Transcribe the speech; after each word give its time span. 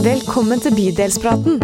Velkommen 0.00 0.56
til 0.64 0.72
Bydelspraten. 0.72 1.58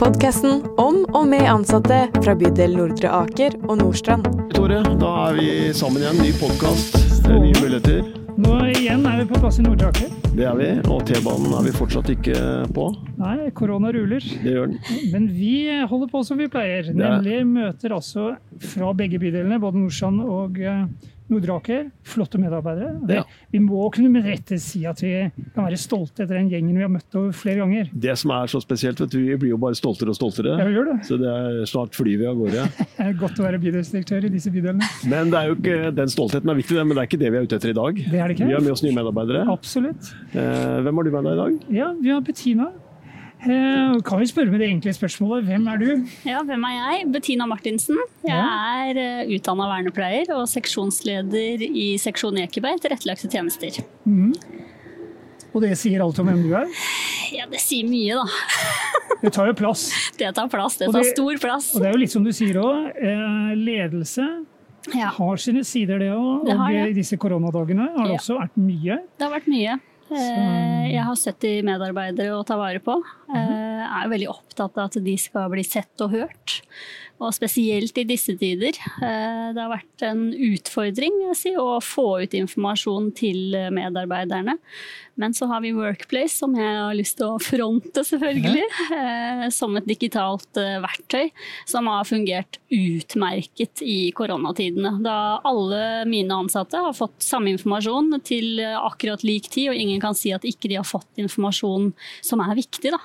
Podkasten 0.00 0.62
om 0.80 1.02
og 1.12 1.26
med 1.28 1.44
ansatte 1.44 1.98
fra 2.16 2.32
bydel 2.38 2.72
Nordre 2.78 3.10
Aker 3.12 3.58
og 3.68 3.82
Nordstrand. 3.82 4.24
Tore, 4.54 4.78
da 5.02 5.10
er 5.26 5.36
vi 5.36 5.48
sammen 5.76 6.00
igjen. 6.00 6.22
Ny 6.24 6.30
podkast, 6.40 6.96
nye 7.28 7.52
muligheter. 7.60 8.00
Nå 8.40 8.54
igjen 8.72 9.04
er 9.10 9.20
vi 9.20 9.26
på 9.34 9.42
plass 9.42 9.60
i 9.60 9.66
Nordre 9.66 9.90
Aker. 9.92 10.16
Det 10.32 10.46
er 10.48 10.56
vi. 10.56 10.70
Og 10.88 11.04
T-banen 11.10 11.58
er 11.58 11.68
vi 11.68 11.74
fortsatt 11.76 12.08
ikke 12.14 12.40
på. 12.72 12.88
Nei, 13.20 13.50
korona 13.58 13.92
ruler. 13.92 14.24
Det 14.24 14.56
gjør 14.56 14.72
den. 14.72 14.80
Men 15.12 15.28
vi 15.36 15.54
holder 15.92 16.08
på 16.14 16.24
som 16.24 16.40
vi 16.40 16.48
pleier. 16.48 16.88
Nemlig 16.96 17.42
møter 17.52 17.98
altså 17.98 18.30
fra 18.64 18.96
begge 18.96 19.20
bydelene, 19.20 19.60
både 19.60 19.84
Nordstrand 19.84 20.24
og 20.24 20.56
eh, 20.62 20.86
Nordre 21.28 21.56
Aker. 21.58 21.90
Flotte 22.08 22.38
medarbeidere. 22.40 22.94
Det, 23.06 23.18
Ja. 23.18 23.24
Vi 23.52 23.58
må 23.60 23.90
kunne 23.92 24.10
med 24.12 24.24
rette 24.24 24.58
si 24.60 24.84
at 24.88 25.00
vi 25.02 25.10
kan 25.54 25.64
være 25.66 25.76
stolte 25.80 26.22
etter 26.24 26.38
den 26.38 26.48
gjengen 26.50 26.76
vi 26.76 26.82
har 26.84 26.88
møtt 26.92 27.16
flere 27.36 27.58
ganger. 27.62 27.90
Det 27.92 28.16
som 28.18 28.30
er 28.36 28.46
så 28.48 28.60
spesielt, 28.62 29.00
vet 29.00 29.10
du, 29.12 29.18
vi 29.18 29.36
blir 29.36 29.50
jo 29.54 29.58
bare 29.60 29.76
stoltere 29.76 30.12
og 30.12 30.16
stoltere. 30.16 30.56
Ja, 30.58 30.64
vi 30.68 30.74
gjør 30.76 30.88
det. 30.92 30.96
Så 31.08 31.18
det 31.20 31.28
er 31.28 31.64
snart 31.68 31.94
flyr 31.98 32.18
vi 32.22 32.26
av 32.30 32.36
gårde. 32.40 32.64
Det 32.98 33.06
er 33.06 33.12
godt 33.20 33.38
å 33.38 33.44
være 33.46 33.60
bydelsdirektør 33.62 34.24
i 34.26 34.32
disse 34.32 34.50
bydelene. 34.50 34.84
Men 35.08 35.30
det 35.30 35.38
er 35.38 35.46
jo 35.52 35.54
ikke, 35.56 35.76
den 35.94 36.10
stoltheten 36.10 36.50
er 36.50 36.58
viktig, 36.58 36.76
men 36.82 36.96
det 36.96 37.02
er 37.04 37.08
ikke 37.08 37.20
det 37.22 37.30
vi 37.30 37.38
er 37.38 37.46
ute 37.46 37.56
etter 37.60 37.70
i 37.70 37.76
dag. 37.78 38.00
Det 38.10 38.18
er 38.18 38.26
det 38.28 38.34
ikke. 38.36 38.48
Vi 38.50 38.56
har 38.56 38.64
med 38.64 38.74
oss 38.74 38.82
nye 38.84 38.96
medarbeidere. 38.96 39.44
Absolutt. 39.52 40.10
Eh, 40.34 40.80
hvem 40.84 40.98
har 41.00 41.06
du 41.08 41.10
med 41.14 41.28
deg 41.28 41.32
i 41.32 41.40
dag? 41.42 41.58
Ja, 41.78 41.92
vi 42.02 42.10
har 42.12 42.20
Bettina. 42.26 42.70
Eh, 43.38 43.92
kan 44.02 44.18
vi 44.18 44.26
spørre 44.26 44.50
med 44.50 44.58
det 44.58 44.66
enkle 44.72 44.90
spørsmålet, 44.96 45.44
hvem 45.46 45.66
er 45.70 45.78
du? 45.78 45.90
Ja, 46.26 46.40
hvem 46.42 46.64
er 46.66 46.74
jeg? 46.74 47.04
Bettina 47.14 47.46
Martinsen. 47.46 47.98
Jeg 48.26 48.90
er 48.90 48.98
uh, 48.98 49.30
utdanna 49.36 49.68
vernepleier 49.70 50.32
og 50.34 50.48
seksjonsleder 50.50 51.62
i 51.68 51.92
seksjon 52.02 52.40
Ekeberg 52.42 52.82
tilrettelagte 52.82 53.30
tjenester. 53.30 53.78
Og 55.54 55.62
det 55.62 55.70
sier 55.78 56.02
alt 56.04 56.18
om 56.18 56.26
hvem 56.28 56.42
du 56.48 56.50
er. 56.58 56.66
Ja, 57.32 57.46
det 57.50 57.60
sier 57.62 57.86
mye, 57.88 58.18
da. 58.18 58.26
Det 59.22 59.32
tar 59.34 59.48
jo 59.50 59.54
plass. 59.58 59.88
Det 60.14 60.28
tar 60.36 60.46
plass. 60.52 60.76
Det 60.78 60.86
tar 60.94 61.02
det- 61.02 61.10
stor 61.10 61.38
plass. 61.42 61.72
Og 61.74 61.82
det 61.82 61.88
er 61.88 61.94
jo 61.96 61.98
litt 62.04 62.12
som 62.12 62.22
du 62.22 62.30
sier 62.30 62.54
òg, 62.62 62.84
eh, 62.94 63.48
ledelse 63.58 64.26
Ja, 64.94 65.08
har 65.16 65.40
sine 65.42 65.64
sider, 65.66 65.98
det 65.98 66.12
òg. 66.14 66.44
Det 66.46 66.54
Og 66.54 66.60
har 66.62 66.70
ja. 66.76 66.84
disse 66.94 67.16
koronadagene 67.18 67.88
har 67.96 68.06
det 68.06 68.14
Ja. 68.14 68.18
også 68.20 68.36
vært 68.38 68.54
mye. 68.62 68.98
det 69.18 69.26
har 69.26 69.32
vært 69.34 69.48
mye. 69.50 69.74
Eh, 70.10 70.86
Jeg 70.94 71.04
har 71.04 71.14
70 71.16 71.62
medarbeidere 71.68 72.36
å 72.38 72.44
ta 72.46 72.56
vare 72.56 72.80
på. 72.80 72.96
Eh, 73.34 73.56
Jeg 73.78 74.04
er 74.04 74.08
veldig 74.12 74.28
opptatt 74.32 74.78
av 74.78 74.88
at 74.88 74.96
de 75.04 75.16
skal 75.20 75.48
bli 75.52 75.62
sett 75.64 76.00
og 76.04 76.10
hørt. 76.12 76.60
Og 77.18 77.32
spesielt 77.34 77.96
i 77.98 78.04
disse 78.06 78.36
tider. 78.38 78.76
Eh, 79.02 79.52
Det 79.52 79.58
har 79.58 79.72
vært 79.72 80.02
en 80.06 80.28
utfordring 80.32 81.16
jeg 81.28 81.36
si, 81.36 81.50
å 81.58 81.80
få 81.82 82.22
ut 82.22 82.34
informasjon 82.38 83.10
til 83.18 83.56
medarbeiderne. 83.74 84.54
Men 85.18 85.34
så 85.34 85.48
har 85.50 85.60
vi 85.64 85.72
Workplace, 85.74 86.36
som 86.38 86.54
jeg 86.54 86.62
har 86.78 86.94
lyst 86.94 87.16
til 87.18 87.26
å 87.32 87.40
fronte, 87.42 88.04
selvfølgelig. 88.06 88.62
eh, 88.94 89.48
Som 89.50 89.76
et 89.76 89.88
digitalt 89.88 90.56
eh, 90.62 90.78
verktøy 90.84 91.32
som 91.66 91.86
har 91.90 92.04
fungert 92.06 92.60
utmerket 92.70 93.82
i 93.82 94.12
koronatidene. 94.14 95.02
Da 95.02 95.40
alle 95.42 96.04
mine 96.06 96.30
ansatte 96.38 96.78
har 96.78 96.94
fått 96.94 97.18
samme 97.18 97.50
informasjon 97.56 98.14
til 98.22 98.60
akkurat 98.62 99.24
lik 99.26 99.50
tid, 99.50 99.70
og 99.72 99.76
ingen 99.82 100.00
kan 100.00 100.14
si 100.14 100.30
at 100.30 100.46
ikke 100.46 100.68
de 100.70 100.78
har 100.78 100.86
fått 100.86 101.18
informasjon 101.18 101.92
som 102.22 102.40
er 102.46 102.54
viktig. 102.54 102.92
Da. 102.94 103.02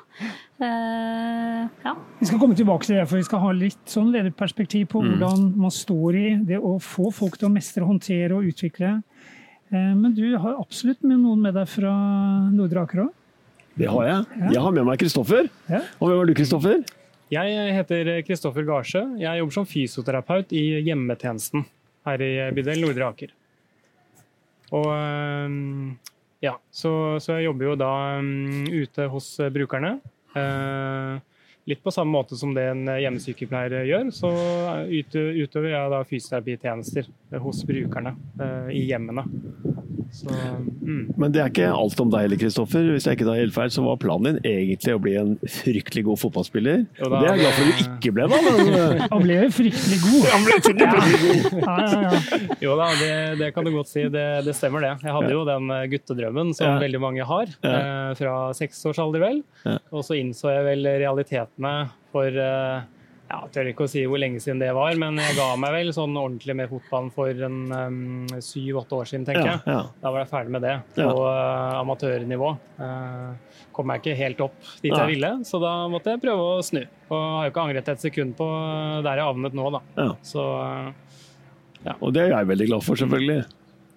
Eh, 0.61 1.67
ja. 1.83 1.95
Vi 2.19 2.25
skal 2.29 2.39
komme 2.39 2.55
tilbake 2.55 2.85
til 2.87 2.95
det, 2.99 3.07
for 3.09 3.17
vi 3.19 3.25
skal 3.25 3.41
ha 3.43 3.51
litt 3.57 3.89
sånn 3.89 4.11
lederperspektiv 4.13 4.85
Mm. 4.85 4.91
på 4.91 5.01
hvordan 5.03 5.57
man 5.57 5.71
står 5.71 6.15
i 6.15 6.27
det 6.45 6.59
å 6.59 6.75
få 6.79 7.11
folk 7.11 7.37
til 7.37 7.49
å 7.49 7.51
mestre, 7.53 7.83
håndtere 7.83 8.31
og 8.37 8.43
utvikle. 8.45 9.01
Eh, 9.71 9.93
Men 9.95 10.13
du 10.13 10.37
har 10.37 10.55
absolutt 10.61 11.01
med 11.03 11.19
noen 11.19 11.41
med 11.41 11.53
deg 11.55 11.67
fra 11.67 11.91
Nordre 12.51 12.83
Aker 12.85 12.99
òg? 13.07 13.09
Det 13.75 13.87
har 13.89 14.03
jeg. 14.05 14.25
Ja. 14.39 14.49
Jeg 14.51 14.61
har 14.61 14.71
med 14.71 14.85
meg 14.85 14.99
Kristoffer. 14.99 15.49
Ja. 15.67 15.81
Og 15.99 16.09
hvem 16.09 16.21
er 16.21 16.25
du, 16.27 16.33
Kristoffer? 16.35 16.83
Jeg 17.31 17.73
heter 17.73 18.21
Kristoffer 18.21 18.63
Garsjø. 18.63 19.17
Jeg 19.17 19.39
jobber 19.39 19.51
som 19.53 19.65
fysioterapeut 19.65 20.51
i 20.53 20.83
hjemmetjenesten 20.85 21.65
her 22.05 22.21
i 22.21 22.51
bydel 22.53 22.79
Nordre 22.85 23.07
Aker. 23.09 23.31
Og 24.72 24.85
ja, 26.44 26.53
så, 26.72 27.17
så 27.19 27.38
jeg 27.39 27.45
jobber 27.47 27.66
jo 27.72 27.75
da 27.79 27.89
øhm, 28.19 28.67
ute 28.69 29.07
hos 29.09 29.38
brukerne. 29.53 29.99
Eh, 30.39 31.17
litt 31.69 31.83
på 31.83 31.94
samme 31.95 32.11
måte 32.11 32.35
som 32.39 32.53
det 32.55 32.66
en 32.71 32.88
hjemmesykepleier 32.88 33.88
gjør, 33.88 34.09
så 34.11 34.31
utøver 34.89 35.69
jeg 35.71 35.94
da 35.94 36.01
fysioterapitjenester 36.07 37.07
hos 37.41 37.63
brukerne 37.67 38.16
eh, 38.41 38.69
i 38.77 38.85
hjemmene. 38.91 39.25
Så, 40.13 40.29
mm. 40.29 41.16
Men 41.17 41.31
det 41.33 41.39
er 41.41 41.47
ikke 41.49 41.69
alt 41.73 41.97
om 42.03 42.09
deg 42.13 42.27
heller, 42.27 42.38
Kristoffer. 42.38 42.85
Hvis 42.94 43.07
jeg 43.09 43.17
ikke 43.17 43.25
tar 43.25 43.39
helt 43.39 43.55
feil, 43.55 43.71
så 43.73 43.81
var 43.81 43.97
planen 43.97 44.35
din 44.38 44.45
egentlig 44.45 44.94
å 44.94 44.99
bli 45.01 45.16
en 45.17 45.31
fryktelig 45.41 46.03
god 46.05 46.19
fotballspiller. 46.22 46.83
Da, 46.99 47.09
det 47.09 47.17
er 47.17 47.25
jeg 47.31 47.41
glad 47.41 47.55
for 47.57 47.63
at 47.63 47.72
du 47.73 47.81
ikke 47.88 48.13
ble, 48.13 48.27
da. 48.29 48.41
Men 48.45 48.77
eh, 48.77 49.03
Han 49.16 49.25
ble 49.25 49.39
jo 49.39 49.49
fryktelig 49.57 49.99
god. 50.03 50.29
han 50.35 50.45
ble 50.45 50.59
fryktelig 50.67 51.41
god. 51.49 51.57
Ja, 51.63 51.77
ja, 51.81 52.03
ja. 52.05 52.39
Jo 52.61 52.77
da, 52.77 52.91
det, 53.01 53.11
det 53.41 53.49
kan 53.57 53.66
du 53.66 53.73
godt 53.73 53.89
si. 53.89 54.05
Det, 54.13 54.27
det 54.45 54.53
stemmer 54.59 54.85
det. 54.85 54.93
Jeg 55.01 55.17
hadde 55.17 55.33
jo 55.33 55.43
den 55.49 55.73
eh, 55.79 55.85
guttedrømmen 55.95 56.53
som 56.53 56.69
Ja. 56.69 56.77
veldig 56.85 57.01
mange 57.01 57.25
har, 57.33 57.49
Ja. 57.66 57.73
eh, 57.73 58.13
fra 58.22 58.38
seks 58.57 58.85
års 58.91 59.01
alder 59.01 59.25
vel. 59.25 59.41
Ja. 59.66 59.79
Og 59.89 60.05
så 60.05 60.19
innså 60.22 60.53
jeg 60.53 60.67
vel 60.69 60.85
realitetene 61.01 61.73
for 62.13 62.29
eh, 62.29 62.85
ja, 63.33 63.39
jeg 63.47 63.53
tør 63.55 63.69
ikke 63.71 63.85
å 63.88 63.89
si 63.89 64.03
hvor 64.05 64.19
lenge 64.21 64.41
siden 64.44 64.59
det 64.61 64.69
var, 64.77 64.94
men 65.01 65.17
jeg 65.17 65.33
ga 65.39 65.47
meg 65.57 65.73
vel 65.73 65.88
sånn 65.95 66.13
ordentlig 66.19 66.53
med 66.59 66.69
fotballen 66.69 67.09
for 67.16 67.39
en 67.47 68.27
syv-åtte 68.45 68.99
år 68.99 69.09
siden, 69.09 69.25
tenker 69.25 69.47
Ja, 69.49 69.55
jeg. 69.66 69.88
Da 70.03 70.11
var 70.13 70.21
jeg 70.21 70.29
ferdig 70.29 70.53
med 70.53 70.66
det 70.67 70.75
Ja. 70.99 71.07
på 71.09 71.23
eh, 71.31 71.79
amatørnivå. 71.79 72.51
Uh, 72.77 73.57
kom 73.73 73.89
jeg 73.89 74.03
ikke 74.03 74.16
helt 74.19 74.43
opp 74.45 74.59
dit 74.83 74.93
jeg 74.93 75.09
ville, 75.16 75.31
så 75.49 75.59
da 75.63 75.73
måtte 75.89 76.13
jeg 76.13 76.22
prøve 76.22 76.45
å 76.59 76.61
snu. 76.66 76.83
Og 77.09 77.17
har 77.17 77.47
jo 77.47 77.53
ikke 77.55 77.66
angret 77.66 77.89
et 77.95 78.05
sekund 78.05 78.35
på 78.38 78.47
der 79.07 79.22
jeg 79.22 79.25
havnet 79.31 79.57
nå, 79.57 79.69
da. 79.73 79.81
Ja. 79.97 80.09
Så 80.22 80.45
ja. 81.83 81.97
Og 81.99 82.13
det 82.16 82.27
er 82.27 82.35
jeg 82.38 82.51
veldig 82.53 82.69
glad 82.69 82.85
for, 82.85 82.99
selvfølgelig. 83.01 83.41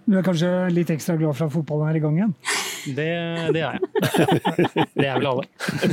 Du 0.06 0.14
er 0.16 0.24
kanskje 0.26 0.48
litt 0.72 0.90
ekstra 0.94 1.18
glad 1.18 1.36
for 1.36 1.50
at 1.50 1.54
fotballen 1.54 1.90
er 1.90 1.98
i 1.98 2.02
gang 2.02 2.16
igjen? 2.20 2.34
Det, 2.86 3.08
det 3.56 3.62
er 3.62 3.74
jeg. 3.74 3.80
Det 4.94 5.08
er 5.08 5.16
vel 5.18 5.26
alle. 5.32 5.46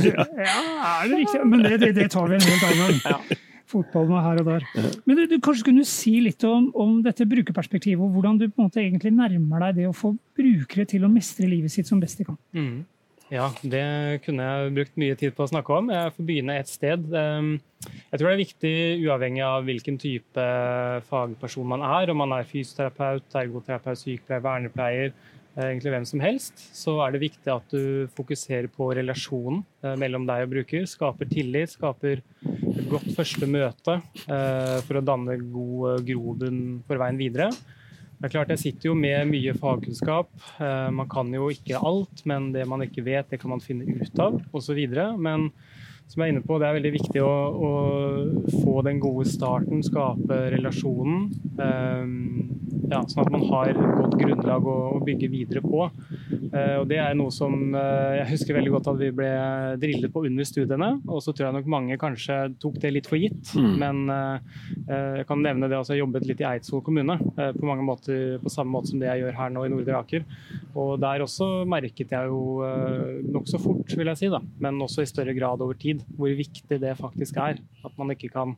Ja, 0.04 0.60
er 1.02 1.10
det 1.10 1.18
riktig? 1.24 1.40
Men 1.50 1.64
det, 1.66 1.80
det, 1.82 1.90
det 1.96 2.06
tar 2.14 2.30
vi 2.30 2.38
en 2.38 2.46
helt 2.46 2.64
annen 2.68 3.02
gang. 3.02 3.26
Fotballen 3.74 4.14
er 4.14 4.24
her 4.28 4.40
og 4.42 4.48
der. 4.52 4.66
Men 5.08 5.18
du, 5.18 5.22
du 5.32 5.38
kanskje 5.42 5.66
kunne 5.70 5.84
si 5.88 6.12
litt 6.22 6.44
om, 6.46 6.68
om 6.78 6.98
dette 7.02 7.26
brukerperspektivet, 7.26 8.02
og 8.04 8.12
hvordan 8.14 8.38
du 8.38 8.46
på 8.46 8.60
en 8.60 8.68
måte 8.68 8.82
egentlig 8.84 9.14
nærmer 9.16 9.68
deg 9.68 9.80
det 9.80 9.86
å 9.90 9.94
få 9.96 10.12
brukere 10.38 10.86
til 10.90 11.06
å 11.06 11.10
mestre 11.10 11.48
livet 11.50 11.72
sitt 11.74 11.90
som 11.90 12.02
best 12.02 12.20
de 12.20 12.28
kan. 12.28 12.38
Mm. 12.54 12.84
Ja, 13.32 13.48
det 13.64 13.84
kunne 14.26 14.44
jeg 14.46 14.72
brukt 14.76 14.98
mye 15.00 15.16
tid 15.18 15.32
på 15.34 15.46
å 15.46 15.50
snakke 15.50 15.72
om. 15.74 15.88
Jeg 15.90 16.12
får 16.14 16.26
begynne 16.28 16.58
et 16.60 16.70
sted. 16.70 17.06
Um, 17.10 17.54
Jeg 18.12 18.20
tror 18.20 18.28
det 18.28 18.34
er 18.34 18.42
viktig, 18.42 18.74
uavhengig 19.08 19.42
av 19.44 19.64
hvilken 19.66 19.96
type 20.00 20.44
fagperson 21.08 21.66
man 21.72 21.82
er, 21.88 22.12
om 22.12 22.20
man 22.20 22.36
er 22.36 22.46
fysioterapeut, 22.48 23.26
ergoterapeut, 23.40 23.98
sykepleier, 24.00 24.44
vernepleier, 24.44 25.14
egentlig 25.56 25.92
hvem 25.94 26.06
som 26.08 26.22
helst, 26.24 26.58
så 26.74 26.96
er 27.04 27.14
det 27.14 27.22
viktig 27.22 27.50
at 27.52 27.70
du 27.70 28.08
fokuserer 28.16 28.66
på 28.72 28.88
relasjonen 28.98 29.60
eh, 29.84 29.94
mellom 30.00 30.26
deg 30.26 30.46
og 30.46 30.52
bruker. 30.56 30.86
Skaper 30.90 31.30
tillit, 31.30 31.74
skaper 31.76 32.20
et 32.44 32.88
godt 32.90 33.06
første 33.16 33.46
møte 33.46 34.00
eh, 34.26 34.80
for 34.86 34.98
å 34.98 35.04
danne 35.06 35.38
god 35.44 35.88
eh, 35.92 36.04
grobunn 36.10 36.60
for 36.88 37.02
veien 37.04 37.20
videre. 37.20 37.50
Det 38.14 38.28
er 38.30 38.32
klart, 38.38 38.52
Jeg 38.54 38.62
sitter 38.62 38.88
jo 38.88 38.94
med 38.96 39.28
mye 39.28 39.52
fagkunnskap. 39.58 40.30
Eh, 40.62 40.90
Man 40.96 41.08
kan 41.12 41.30
jo 41.34 41.50
ikke 41.52 41.78
alt, 41.78 42.24
men 42.24 42.52
det 42.54 42.66
man 42.70 42.82
ikke 42.86 43.04
vet, 43.04 43.30
det 43.30 43.40
kan 43.42 43.52
man 43.52 43.62
finne 43.62 43.84
ut 44.00 44.20
av 44.22 44.38
osv. 44.54 44.80
Men 45.18 45.50
som 46.10 46.22
jeg 46.22 46.28
er 46.28 46.34
inne 46.34 46.44
på, 46.46 46.58
det 46.60 46.68
er 46.68 46.76
veldig 46.76 46.92
viktig 46.94 47.22
å, 47.24 47.32
å 47.54 47.70
få 48.62 48.82
den 48.86 49.00
gode 49.02 49.26
starten, 49.28 49.82
skape 49.84 50.36
relasjonen. 50.54 51.30
Um, 51.58 52.54
ja, 52.90 53.00
sånn 53.08 53.22
at 53.24 53.32
man 53.32 53.46
har 53.48 53.70
et 53.70 53.78
godt 53.80 54.16
grunnlag 54.20 54.66
å, 54.68 54.76
å 54.94 55.00
bygge 55.04 55.30
videre 55.32 55.62
på. 55.64 55.86
Uh, 56.52 56.76
og 56.82 56.86
Det 56.90 56.98
er 57.00 57.16
noe 57.18 57.32
som 57.34 57.56
uh, 57.74 58.14
jeg 58.18 58.28
husker 58.34 58.58
veldig 58.58 58.74
godt 58.76 58.90
at 58.92 59.00
vi 59.00 59.10
ble 59.16 59.30
drillet 59.80 60.12
på 60.12 60.24
under 60.28 60.48
studiene. 60.48 60.90
Og 61.08 61.22
så 61.24 61.32
tror 61.32 61.48
jeg 61.48 61.56
nok 61.58 61.72
mange 61.72 61.98
kanskje 62.00 62.38
tok 62.62 62.78
det 62.82 62.92
litt 62.94 63.10
for 63.10 63.20
gitt. 63.20 63.54
Mm. 63.56 63.72
Men 63.80 64.02
eh, 64.12 64.60
jeg 65.20 65.26
kan 65.28 65.40
nevne 65.42 65.68
det 65.70 65.76
altså, 65.78 65.94
jeg 65.94 66.02
jobbet 66.02 66.26
litt 66.28 66.42
i 66.42 66.46
Eidsvoll 66.48 66.82
kommune. 66.84 67.16
på 67.34 67.66
mange 67.66 67.84
måter 67.86 68.38
på 68.42 68.52
samme 68.52 68.74
måte 68.74 68.92
som 68.92 69.00
det 69.00 69.08
jeg 69.08 69.24
gjør 69.24 69.38
her 69.38 69.52
nå 69.54 69.64
i 69.66 69.72
Nordre 69.72 70.00
Aker. 70.00 70.24
Og 70.74 70.96
der 71.02 71.22
også 71.22 71.48
merket 71.70 72.12
jeg 72.14 72.30
jo 72.30 72.64
uh, 72.64 73.22
nokså 73.34 73.60
fort, 73.62 73.94
vil 73.94 74.10
jeg 74.10 74.20
si, 74.20 74.30
da, 74.32 74.40
men 74.62 74.80
også 74.82 75.04
i 75.04 75.10
større 75.10 75.34
grad 75.36 75.62
over 75.64 75.78
tid, 75.78 75.93
hvor 76.16 76.32
viktig 76.38 76.78
det 76.82 76.94
faktisk 76.98 77.38
er. 77.42 77.60
At 77.84 77.98
man 78.00 78.14
ikke 78.16 78.32
kan 78.34 78.56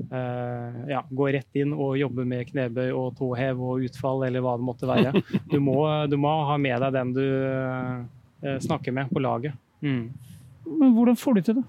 Uh, 0.00 0.86
ja, 0.88 1.02
gå 1.12 1.26
rett 1.34 1.58
inn 1.60 1.74
og 1.76 1.98
jobbe 2.00 2.24
med 2.24 2.46
knebøy 2.48 2.86
og 2.96 3.18
tåhev 3.18 3.58
og 3.60 3.82
utfall 3.84 4.22
eller 4.24 4.40
hva 4.40 4.54
det 4.56 4.64
måtte 4.64 4.88
være. 4.88 5.12
Du 5.50 5.58
må, 5.60 5.76
du 6.08 6.16
må 6.16 6.30
ha 6.48 6.56
med 6.56 6.80
deg 6.80 6.94
den 6.94 7.10
du 7.18 7.20
uh, 7.20 8.54
snakker 8.64 8.94
med 8.96 9.10
på 9.12 9.20
laget. 9.20 9.52
Mm. 9.84 10.06
Men 10.70 10.94
hvordan 10.96 11.20
får 11.20 11.36
du 11.36 11.42
til 11.50 11.58
det? 11.60 11.66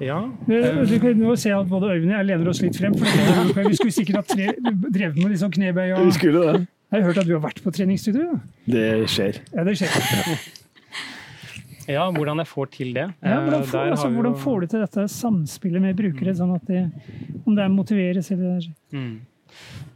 Ja. 0.00 0.18
Du, 0.48 0.56
du 0.90 0.96
kan 0.98 1.18
nå 1.20 1.36
se 1.38 1.52
at 1.54 1.68
både 1.70 1.92
Øyvind 1.92 2.10
og 2.10 2.16
jeg 2.18 2.28
lener 2.32 2.50
oss 2.50 2.62
litt 2.64 2.78
frem. 2.80 2.96
For 2.98 3.62
vi 3.68 3.78
skulle 3.78 3.94
sikkert 3.94 4.22
ha 4.22 4.24
tre, 4.26 4.50
drevet 4.88 5.18
med 5.20 5.34
liksom 5.34 5.52
knebøy. 5.54 5.90
Og, 5.98 6.06
Vi 6.08 6.16
skulle 6.16 6.40
det. 6.46 6.64
jeg 6.90 6.96
har 6.98 7.12
hørt 7.12 7.20
at 7.22 7.28
du 7.28 7.36
har 7.36 7.44
vært 7.44 7.62
på 7.62 7.74
treningsstudio. 7.78 8.26
ja. 8.32 8.40
Det 8.74 8.88
skjer. 9.12 9.44
Ja, 9.54 9.68
det 9.68 9.76
skjer. 9.78 10.56
Ja, 11.90 12.04
hvordan 12.14 12.38
jeg 12.42 12.48
får 12.50 12.70
til 12.76 12.92
det. 12.96 13.06
Ja, 13.22 13.40
hvordan, 13.40 13.60
Eh, 13.60 13.66
får, 13.72 13.90
altså, 13.94 14.08
hvordan 14.14 14.34
jo- 14.36 14.42
får 14.44 14.60
du 14.60 14.66
til 14.74 14.80
dette 14.84 15.04
samspillet 15.16 15.82
med 15.82 15.96
brukere, 15.98 16.34
sånn 16.38 16.54
at 16.54 16.64
de, 16.70 16.84
om 17.46 17.54
det 17.58 17.64
er 17.64 17.68
motiveres 17.74 18.30
eller 18.34 18.62
Mm. 18.92 19.20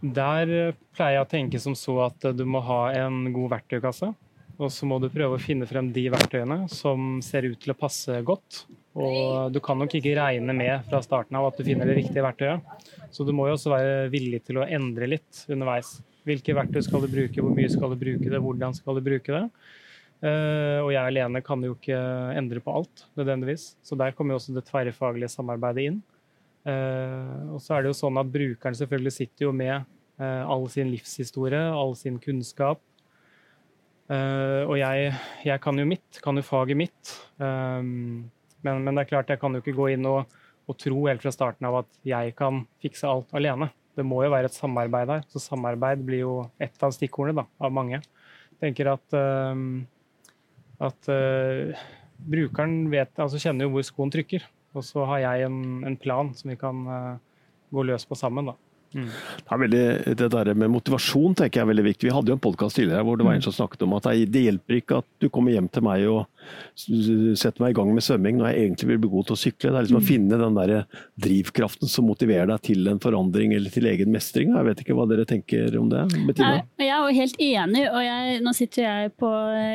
Der 0.03 0.51
eh, 0.69 0.73
pleier 0.97 1.21
jeg 1.21 1.25
å 1.25 1.31
tenke 1.31 1.61
som 1.63 1.75
så 1.79 1.95
at 2.07 2.25
eh, 2.25 2.33
du 2.37 2.45
må 2.45 2.61
ha 2.67 2.89
en 2.93 3.33
god 3.33 3.51
verktøykasse. 3.55 4.13
Og 4.59 4.71
så 4.71 4.87
må 4.87 5.01
du 5.03 5.09
prøve 5.11 5.35
å 5.35 5.43
finne 5.43 5.67
frem 5.67 5.89
de 5.93 6.05
verktøyene 6.15 6.69
som 6.71 7.21
ser 7.27 7.43
ut 7.49 7.59
til 7.59 7.73
å 7.73 7.79
passe 7.79 8.21
godt. 8.27 8.65
Og 8.95 9.51
du 9.53 9.59
kan 9.59 9.77
nok 9.81 9.91
ikke 9.99 10.13
regne 10.15 10.55
med 10.55 10.85
fra 10.89 11.01
starten 11.03 11.35
av 11.35 11.49
at 11.49 11.57
du 11.59 11.65
finner 11.67 11.87
det 11.91 11.97
riktige 11.99 12.23
verktøyet. 12.23 12.63
Så 13.11 13.27
du 13.27 13.33
må 13.35 13.49
jo 13.49 13.57
også 13.57 13.73
være 13.75 14.11
villig 14.13 14.45
til 14.47 14.61
å 14.63 14.67
endre 14.69 15.09
litt 15.11 15.41
underveis. 15.51 15.97
Hvilke 16.25 16.55
verktøy 16.55 16.85
skal 16.87 17.03
du 17.03 17.09
bruke, 17.11 17.43
hvor 17.43 17.51
mye 17.57 17.69
skal 17.73 17.91
du 17.91 17.97
bruke 17.99 18.31
det, 18.31 18.41
hvordan 18.41 18.75
skal 18.79 18.95
du 18.95 19.03
bruke 19.03 19.35
det. 19.35 19.43
Eh, 20.23 20.81
og 20.81 20.91
jeg 20.95 21.03
alene 21.03 21.43
kan 21.45 21.63
jo 21.65 21.75
ikke 21.75 21.99
endre 22.39 22.63
på 22.65 22.75
alt, 22.79 23.07
nødvendigvis. 23.19 23.75
Så 23.85 23.99
der 23.99 24.15
kommer 24.17 24.35
jo 24.35 24.41
også 24.41 24.55
det 24.57 24.65
tverrfaglige 24.69 25.33
samarbeidet 25.33 25.89
inn. 25.91 26.01
Eh, 26.65 27.43
og 27.53 27.61
så 27.61 27.77
er 27.77 27.85
det 27.85 27.93
jo 27.93 27.99
sånn 27.99 28.21
at 28.21 28.31
brukeren 28.33 28.79
selvfølgelig 28.79 29.15
sitter 29.19 29.49
jo 29.49 29.53
med 29.57 29.75
eh, 29.75 30.43
all 30.49 30.65
sin 30.73 30.93
livshistorie, 30.95 31.67
all 31.73 31.97
sin 31.99 32.21
kunnskap. 32.23 32.83
Og 34.05 34.75
jeg, 34.77 35.13
jeg 35.49 35.61
kan 35.65 35.79
jo 35.81 35.85
mitt, 35.89 36.19
kan 36.21 36.37
jo 36.37 36.43
faget 36.45 36.77
mitt. 36.77 37.13
Men, 37.41 38.27
men 38.61 38.91
det 38.91 39.01
er 39.01 39.09
klart, 39.09 39.31
jeg 39.33 39.41
kan 39.41 39.57
jo 39.57 39.63
ikke 39.63 39.73
gå 39.79 39.87
inn 39.95 40.05
og, 40.05 40.29
og 40.69 40.77
tro 40.77 41.07
helt 41.07 41.25
fra 41.25 41.33
starten 41.33 41.65
av 41.65 41.79
at 41.79 41.89
jeg 42.05 42.35
kan 42.37 42.67
fikse 42.85 43.09
alt 43.09 43.33
alene. 43.33 43.71
Det 43.97 44.05
må 44.05 44.21
jo 44.21 44.35
være 44.35 44.51
et 44.51 44.59
samarbeid 44.59 45.09
her. 45.09 45.25
Så 45.33 45.41
samarbeid 45.41 46.05
blir 46.05 46.21
jo 46.21 46.35
ett 46.61 46.85
av 46.85 46.93
stikkordene 46.93 47.41
da, 47.41 47.47
av 47.65 47.73
mange. 47.73 48.03
Jeg 48.53 48.61
tenker 48.61 48.93
at, 48.93 49.17
at 50.83 51.11
uh, 51.13 51.85
brukeren 52.25 52.85
vet, 52.93 53.13
altså 53.21 53.41
kjenner 53.43 53.69
jo 53.69 53.77
hvor 53.77 53.87
skoen 53.87 54.13
trykker. 54.15 54.47
Og 54.75 54.83
så 54.87 55.05
har 55.07 55.23
jeg 55.23 55.49
en, 55.49 55.59
en 55.87 55.97
plan 56.01 56.33
som 56.35 56.51
vi 56.51 56.59
kan 56.59 56.85
uh, 56.89 57.17
gå 57.75 57.85
løs 57.87 58.07
på 58.09 58.19
sammen. 58.19 58.51
da. 58.51 58.57
Mm. 58.95 59.09
Det, 59.11 59.51
er 59.51 59.59
veldig, 59.59 59.87
det 60.21 60.29
der 60.31 60.53
med 60.55 60.71
motivasjon 60.71 61.35
tenker 61.39 61.61
jeg 61.61 61.67
er 61.67 61.71
veldig 61.73 61.87
viktig. 61.89 62.09
Vi 62.09 62.15
hadde 62.15 62.31
jo 62.31 62.39
en 62.39 62.45
podkast 62.47 62.79
tidligere 62.79 63.03
hvor 63.07 63.19
det 63.19 63.27
var 63.27 63.39
en 63.39 63.47
som 63.47 63.55
snakket 63.55 63.83
om 63.87 63.97
at 63.99 64.07
det 64.31 64.45
hjelper 64.47 64.79
ikke 64.79 65.01
at 65.03 65.09
du 65.23 65.29
kommer 65.35 65.55
hjem 65.55 65.67
til 65.73 65.87
meg 65.87 66.07
og 66.07 66.21
setter 66.75 67.63
meg 67.63 67.75
i 67.75 67.79
gang 67.79 67.93
med 67.95 68.05
svømming 68.05 68.41
når 68.41 68.51
jeg 68.51 68.65
egentlig 68.65 68.91
vil 68.91 69.01
bli 69.05 69.13
god 69.15 69.29
til 69.29 69.37
å 69.37 69.41
sykle. 69.41 69.71
Det 69.71 69.79
er 69.79 69.87
liksom 69.87 70.01
å 70.01 70.05
finne 70.05 70.41
den 70.41 70.59
der 70.59 70.73
drivkraften 71.27 71.91
som 71.91 72.09
motiverer 72.09 72.51
deg 72.51 72.65
til 72.71 72.91
en 72.91 73.01
forandring 73.03 73.55
eller 73.57 73.75
til 73.75 73.89
egen 73.91 74.13
mestring. 74.15 74.55
Jeg 74.55 74.69
vet 74.69 74.85
ikke 74.85 74.97
hva 74.99 75.07
dere 75.11 75.27
tenker 75.29 75.79
om 75.81 75.91
det? 75.93 76.05
Bettina? 76.29 76.53
Jeg, 76.59 76.87
jeg 76.87 76.95
er 76.95 77.05
jo 77.05 77.19
helt 77.21 77.43
enig, 77.49 77.85
og 77.91 78.01
jeg, 78.07 78.39
nå 78.45 78.55
sitter 78.57 78.87
jeg 78.87 79.15
på 79.21 79.31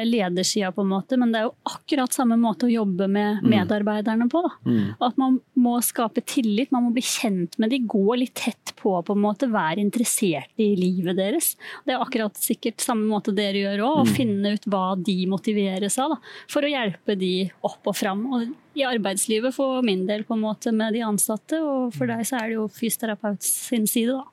ledersida 0.10 0.74
på 0.76 0.86
en 0.86 0.92
måte, 0.94 1.20
men 1.20 1.34
det 1.34 1.42
er 1.42 1.48
jo 1.50 1.56
akkurat 1.70 2.16
samme 2.16 2.40
måte 2.40 2.68
å 2.68 2.74
jobbe 2.74 3.10
med 3.12 3.44
medarbeiderne 3.48 4.30
på. 4.32 4.44
Mm. 4.68 4.96
At 5.06 5.20
man 5.20 5.40
må 5.60 5.78
skape 5.86 6.24
tillit, 6.28 6.74
man 6.76 6.88
må 6.88 6.94
bli 6.96 7.04
kjent 7.06 7.58
med 7.62 7.74
de, 7.74 7.82
gå 7.90 8.06
litt 8.20 8.36
tett 8.40 8.74
på 8.80 8.96
på 9.06 9.16
en 9.16 9.24
måte, 9.24 9.50
være 9.52 9.82
interessert 9.84 10.52
i 10.62 10.72
livet 10.80 11.18
deres. 11.20 11.54
Det 11.86 11.96
er 11.96 12.04
akkurat 12.04 12.38
sikkert 12.40 12.84
samme 12.84 13.08
måte 13.10 13.34
dere 13.36 13.64
gjør 13.64 13.86
òg, 13.88 14.02
å 14.04 14.18
finne 14.18 14.56
ut 14.56 14.68
hva 14.70 14.94
de 15.00 15.18
motiveres 15.30 16.00
av. 16.02 16.16
Da, 16.16 16.20
for 16.52 16.59
å 16.66 16.72
hjelpe 16.72 17.16
de 17.20 17.34
opp 17.66 17.90
og 17.90 17.96
fram. 17.98 18.26
Og 18.34 18.80
i 18.80 18.86
arbeidslivet 18.88 19.56
for 19.56 19.84
min 19.86 20.06
del 20.10 20.26
på 20.28 20.38
en 20.38 20.44
måte 20.44 20.74
med 20.76 20.96
de 20.96 21.06
ansatte, 21.06 21.60
og 21.62 21.96
for 21.96 22.10
deg 22.10 22.26
så 22.28 22.40
er 22.40 22.52
det 22.52 22.60
jo 22.60 22.68
fysioterapeut 22.74 23.46
sin 23.46 23.88
side, 23.90 24.18
da. 24.18 24.28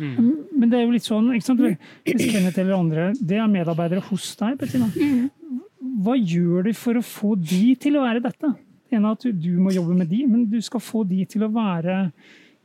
Men 0.00 0.70
det 0.70 0.78
er 0.78 0.86
jo 0.86 0.94
litt 0.94 1.04
sånn, 1.04 1.26
ikke 1.36 1.44
sant? 1.44 1.62
hvis 2.06 2.30
Kenneth 2.32 2.60
eller 2.62 2.78
andre 2.78 3.08
det 3.20 3.36
er 3.36 3.50
medarbeidere 3.50 4.00
hos 4.06 4.30
deg, 4.40 4.56
Bettina. 4.60 4.88
Hva 6.02 6.14
gjør 6.16 6.68
du 6.68 6.72
for 6.78 6.96
å 6.96 7.04
få 7.04 7.34
de 7.36 7.74
til 7.80 7.98
å 7.98 8.04
være 8.06 8.22
dette? 8.24 8.54
Det 8.88 8.96
ene 8.96 9.10
er 9.10 9.18
at 9.18 9.26
du, 9.26 9.32
du 9.36 9.60
må 9.60 9.72
jobbe 9.74 9.96
med 9.98 10.08
de, 10.08 10.22
men 10.28 10.46
du 10.48 10.58
skal 10.64 10.80
få 10.84 11.04
de 11.08 11.22
til 11.28 11.44
å 11.44 11.50
være 11.52 12.06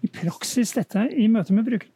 i 0.06 0.10
praksis 0.14 0.74
dette 0.78 1.08
i 1.18 1.28
møte 1.32 1.56
med 1.56 1.68
bruker. 1.68 1.90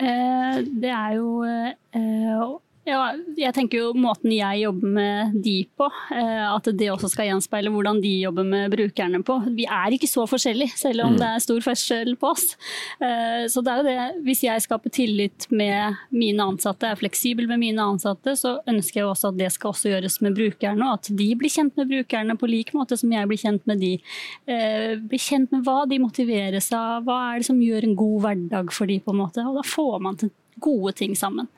Eh, 0.00 0.60
det 0.80 0.92
er 0.94 1.16
jo 1.18 1.42
eh, 1.44 2.44
ja, 2.90 3.00
jeg 3.38 3.54
tenker 3.56 3.78
jo 3.80 3.90
måten 3.96 4.32
jeg 4.34 4.64
jobber 4.64 4.90
med 4.96 5.34
de 5.44 5.54
på, 5.78 5.86
eh, 6.12 6.42
at 6.50 6.66
det 6.76 6.88
også 6.92 7.08
skal 7.12 7.28
gjenspeile 7.30 7.70
hvordan 7.72 8.00
de 8.02 8.10
jobber 8.24 8.44
med 8.48 8.72
brukerne 8.74 9.20
på. 9.26 9.36
Vi 9.56 9.64
er 9.64 9.94
ikke 9.96 10.08
så 10.10 10.26
forskjellige, 10.28 10.74
selv 10.80 11.04
om 11.06 11.14
det 11.20 11.28
er 11.28 11.44
stor 11.44 11.62
forskjell 11.64 12.16
på 12.20 12.30
oss. 12.34 12.56
Eh, 13.00 13.46
Så 13.50 13.62
det 13.64 13.72
er 13.72 13.80
jo 13.80 13.86
det, 13.88 14.24
hvis 14.26 14.42
jeg 14.44 14.64
skaper 14.66 14.92
tillit 14.92 15.46
med 15.50 15.96
mine 16.10 16.44
ansatte, 16.44 16.90
er 16.90 16.98
fleksibel 17.00 17.46
med 17.48 17.62
mine 17.62 17.78
ansatte, 17.94 18.34
så 18.36 18.58
ønsker 18.68 19.00
jeg 19.00 19.08
også 19.08 19.30
at 19.32 19.38
det 19.38 19.52
skal 19.54 19.70
også 19.72 19.90
gjøres 19.94 20.20
med 20.26 20.36
brukerne, 20.36 20.82
og 20.90 20.98
at 20.98 21.10
de 21.16 21.30
blir 21.38 21.50
kjent 21.50 21.76
med 21.80 21.88
brukerne 21.88 22.36
på 22.38 22.50
lik 22.50 22.74
måte 22.76 22.98
som 23.00 23.12
jeg 23.14 23.28
blir 23.30 23.40
kjent 23.40 23.66
med 23.70 23.80
de. 23.80 23.94
Eh, 24.46 24.96
Blir 25.00 25.22
kjent 25.22 25.52
med 25.54 25.64
hva 25.64 25.86
de 25.88 25.98
motiveres 26.02 26.72
av, 26.76 27.04
hva 27.06 27.20
er 27.34 27.40
det 27.40 27.46
som 27.46 27.60
gjør 27.62 27.84
en 27.86 27.96
god 27.96 28.20
hverdag 28.26 28.72
for 28.74 28.86
de 28.90 28.98
på 29.00 29.14
en 29.14 29.20
måte, 29.22 29.44
og 29.46 29.56
da 29.60 29.62
får 29.66 30.00
man 30.02 30.16
til 30.20 30.30
gode 30.60 30.92
ting 30.98 31.14
sammen. 31.16 31.48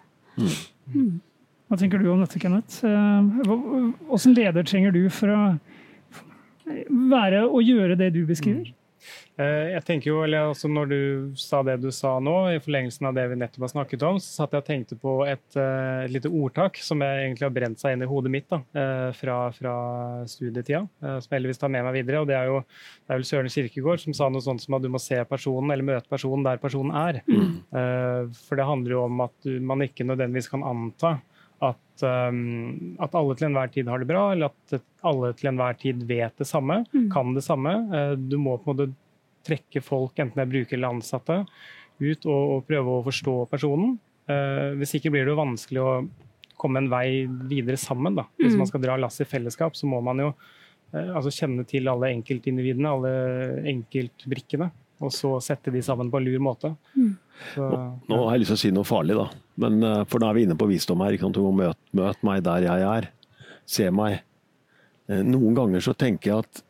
Hva 0.90 1.78
tenker 1.80 1.98
du 2.02 2.08
om 2.12 2.20
dette, 2.20 2.38
Kenneth? 2.42 2.82
Eh, 2.84 3.22
Hvordan 3.46 4.34
leder 4.36 4.62
trenger 4.68 4.92
du 4.92 5.06
for 5.12 5.32
å 5.32 5.42
være 7.12 7.44
og 7.48 7.62
gjøre 7.64 7.96
det 7.98 8.12
du 8.14 8.24
beskriver? 8.28 8.72
Eh, 9.40 9.72
Jeg 9.72 9.84
tenker 9.88 10.10
jo, 10.10 10.18
eller 10.26 10.50
altså 10.50 10.68
Når 10.68 10.88
du 10.90 10.98
sa 11.40 11.62
det 11.64 11.78
du 11.80 11.88
sa 11.94 12.18
nå, 12.20 12.34
i 12.52 12.58
forlengelsen 12.60 13.06
av 13.08 13.14
det 13.16 13.24
vi 13.30 13.38
nettopp 13.40 13.64
har 13.64 13.72
snakket 13.72 14.02
om, 14.04 14.18
så 14.20 14.42
satt 14.42 14.52
jeg 14.52 14.60
og 14.60 14.66
tenkte 14.66 14.98
på 15.00 15.14
et, 15.24 15.56
eh, 15.56 16.04
et 16.04 16.12
lite 16.12 16.28
ordtak 16.28 16.76
som 16.84 17.00
jeg 17.00 17.22
egentlig 17.24 17.46
har 17.48 17.54
brent 17.56 17.80
seg 17.80 17.96
inn 17.96 18.04
i 18.04 18.10
hodet 18.10 18.30
mitt 18.34 18.48
da, 18.52 18.60
eh, 18.76 19.08
fra, 19.16 19.38
fra 19.56 19.74
studietida, 20.28 20.82
eh, 21.02 21.16
som 21.18 21.30
jeg 21.32 21.38
heldigvis 21.40 21.62
tar 21.62 21.72
med 21.72 21.84
meg 21.88 21.94
videre. 21.96 22.20
og 22.20 22.26
Det 22.28 22.36
er 22.36 22.46
jo 22.52 22.58
det 22.60 23.08
er 23.08 23.16
vel 23.22 23.28
Søren 23.30 23.52
Kirkegård 23.54 24.00
som 24.04 24.12
sa 24.14 24.28
noe 24.28 24.44
sånt 24.44 24.60
som 24.60 24.74
at 24.76 24.82
du 24.84 24.88
må 24.92 25.00
se 25.00 25.16
personen 25.24 25.72
eller 25.72 25.84
møte 25.84 26.08
personen 26.12 26.44
der 26.44 26.60
personen 26.60 26.92
er. 26.92 27.22
Mm. 27.26 28.32
For 28.36 28.56
det 28.56 28.66
handler 28.68 28.90
jo 28.98 29.04
om 29.06 29.20
at 29.24 29.44
man 29.60 29.80
ikke 29.80 30.04
nødvendigvis 30.06 30.50
kan 30.52 30.62
anta 30.62 31.20
at, 31.62 32.02
um, 32.02 32.96
at 33.00 33.14
alle 33.14 33.36
til 33.38 33.46
enhver 33.48 33.70
tid 33.72 33.86
har 33.88 33.98
det 34.02 34.08
bra, 34.08 34.32
eller 34.32 34.50
at 34.50 34.82
alle 35.06 35.32
til 35.38 35.48
enhver 35.52 35.76
tid 35.78 36.02
vet 36.08 36.34
det 36.36 36.46
samme, 36.48 36.80
kan 37.12 37.34
det 37.36 37.44
samme. 37.46 37.74
Eh, 37.94 38.14
Du 38.16 38.36
må 38.36 38.56
på 38.58 38.70
en 38.72 38.76
måte 38.76 38.94
trekke 39.46 39.82
folk, 39.84 40.16
enten 40.16 40.38
det 40.38 40.44
er 40.44 40.52
bruker 40.52 40.78
eller 40.78 40.96
ansatte, 40.96 41.42
ut 42.02 42.26
og, 42.26 42.42
og 42.56 42.66
prøve 42.68 42.96
å 42.96 43.04
forstå 43.06 43.36
personen. 43.50 43.96
Uh, 44.30 44.78
hvis 44.78 44.96
ikke 44.98 45.10
blir 45.12 45.26
det 45.26 45.32
jo 45.32 45.40
vanskelig 45.40 45.82
å 45.82 45.92
komme 46.60 46.78
en 46.78 46.90
vei 46.92 47.24
videre 47.50 47.78
sammen. 47.80 48.14
Da. 48.20 48.28
Hvis 48.38 48.54
man 48.58 48.68
skal 48.70 48.84
dra 48.84 48.98
lasset 49.00 49.26
i 49.26 49.30
fellesskap, 49.32 49.74
så 49.78 49.88
må 49.90 49.98
man 50.04 50.22
jo 50.22 50.30
uh, 50.30 51.10
altså 51.16 51.32
kjenne 51.34 51.66
til 51.68 51.90
alle 51.90 52.12
enkeltindividene, 52.14 52.92
alle 52.92 53.12
enkeltbrikkene, 53.72 54.70
og 55.02 55.10
så 55.14 55.34
sette 55.42 55.72
de 55.74 55.82
sammen 55.82 56.12
på 56.12 56.20
en 56.20 56.28
lur 56.28 56.42
måte. 56.44 56.70
Så, 57.54 57.66
Nå 58.06 58.20
har 58.22 58.36
jeg 58.36 58.44
lyst 58.44 58.52
til 58.54 58.60
å 58.60 58.62
si 58.62 58.74
noe 58.74 58.86
farlig, 58.86 59.18
da. 59.18 59.26
Men, 59.64 59.80
uh, 59.82 60.02
for 60.06 60.22
da 60.22 60.30
er 60.30 60.38
vi 60.38 60.46
inne 60.46 60.58
på 60.58 60.70
visdom 60.70 61.02
her. 61.02 61.16
Ikke 61.16 61.26
sant? 61.26 61.40
Du 61.40 61.46
må 61.48 61.54
møte, 61.64 61.80
møte 61.98 62.28
meg 62.28 62.44
der 62.46 62.68
jeg 62.68 62.86
er. 62.92 63.10
Se 63.68 63.88
meg. 63.94 64.22
Noen 65.12 65.56
ganger 65.56 65.82
så 65.82 65.92
tenker 65.98 66.30
jeg 66.30 66.44
at 66.44 66.60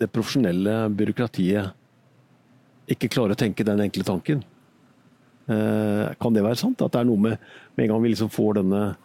det 0.00 0.08
profesjonelle 0.14 0.86
byråkratiet 0.96 1.74
ikke 2.88 3.08
klarer 3.12 3.34
å 3.34 3.38
tenke 3.38 3.64
den 3.66 3.80
enkle 3.80 4.04
tanken. 4.06 4.44
Eh, 5.48 6.14
Kan 6.20 6.34
det 6.34 6.42
være 6.42 6.58
sant? 6.58 6.82
At 6.82 6.92
det 6.92 7.00
er 7.00 7.04
noe 7.10 7.16
med 7.22 7.38
Med 7.76 7.84
en 7.84 7.90
gang 7.92 8.02
vi 8.02 8.08
liksom 8.14 8.30
får 8.32 8.54
denne 8.62 8.96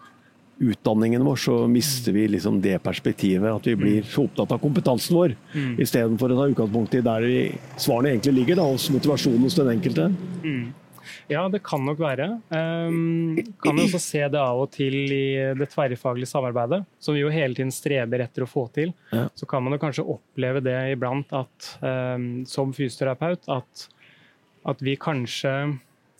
utdanningen 0.61 1.23
vår, 1.25 1.35
så 1.41 1.67
mister 1.67 2.13
vi 2.13 2.27
liksom 2.27 2.61
det 2.61 2.77
perspektivet. 2.83 3.49
At 3.51 3.65
vi 3.67 3.73
blir 3.75 4.03
så 4.03 4.23
opptatt 4.27 4.51
av 4.53 4.59
kompetansen 4.61 5.15
vår, 5.17 5.33
istedenfor 5.81 6.31
å 6.31 6.37
ta 6.37 6.45
utgangspunkt 6.53 6.93
i 6.95 7.01
der 7.01 7.21
vi, 7.25 7.39
svarene 7.81 8.11
egentlig 8.13 8.33
ligger, 8.37 8.55
da, 8.61 8.67
hos 8.69 8.85
motivasjonen 8.93 9.41
hos 9.41 9.55
den 9.57 9.71
enkelte. 9.73 10.05
Ja, 11.31 11.45
det 11.51 11.63
kan 11.65 11.83
nok 11.85 12.01
være. 12.01 12.27
Um, 12.49 13.37
kan 13.63 13.79
jo 13.79 13.87
også 13.87 14.01
se 14.03 14.23
det 14.31 14.41
av 14.41 14.63
og 14.63 14.71
til 14.75 14.97
i 15.11 15.23
det 15.57 15.69
tverrfaglige 15.73 16.31
samarbeidet, 16.31 16.83
som 17.01 17.17
vi 17.17 17.23
jo 17.23 17.31
hele 17.33 17.57
tiden 17.57 17.73
streber 17.75 18.23
etter 18.25 18.45
å 18.45 18.49
få 18.49 18.67
til. 18.75 18.93
Ja. 19.13 19.27
Så 19.37 19.47
kan 19.49 19.63
man 19.65 19.75
jo 19.75 19.81
kanskje 19.81 20.07
oppleve 20.15 20.63
det 20.65 20.77
iblant 20.95 21.31
at 21.35 21.71
um, 21.83 22.43
som 22.49 22.73
fysioterapeut 22.75 23.49
at, 23.51 23.87
at 24.71 24.83
vi 24.85 24.97
kanskje 24.99 25.55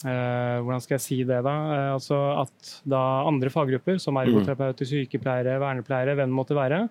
uh, 0.07 0.57
hvordan 0.63 0.83
skal 0.83 0.97
jeg 0.97 1.05
si 1.05 1.19
det, 1.27 1.41
da? 1.45 1.55
Uh, 1.71 1.87
altså 1.95 2.19
at 2.41 2.75
da 2.89 3.01
andre 3.29 3.51
faggrupper, 3.53 3.99
som 4.01 4.19
ergoterapeuter, 4.21 4.87
sykepleiere, 4.87 5.59
vernepleiere, 5.61 6.15
hvem 6.17 6.31
det 6.31 6.39
måtte 6.39 6.57
være, 6.57 6.83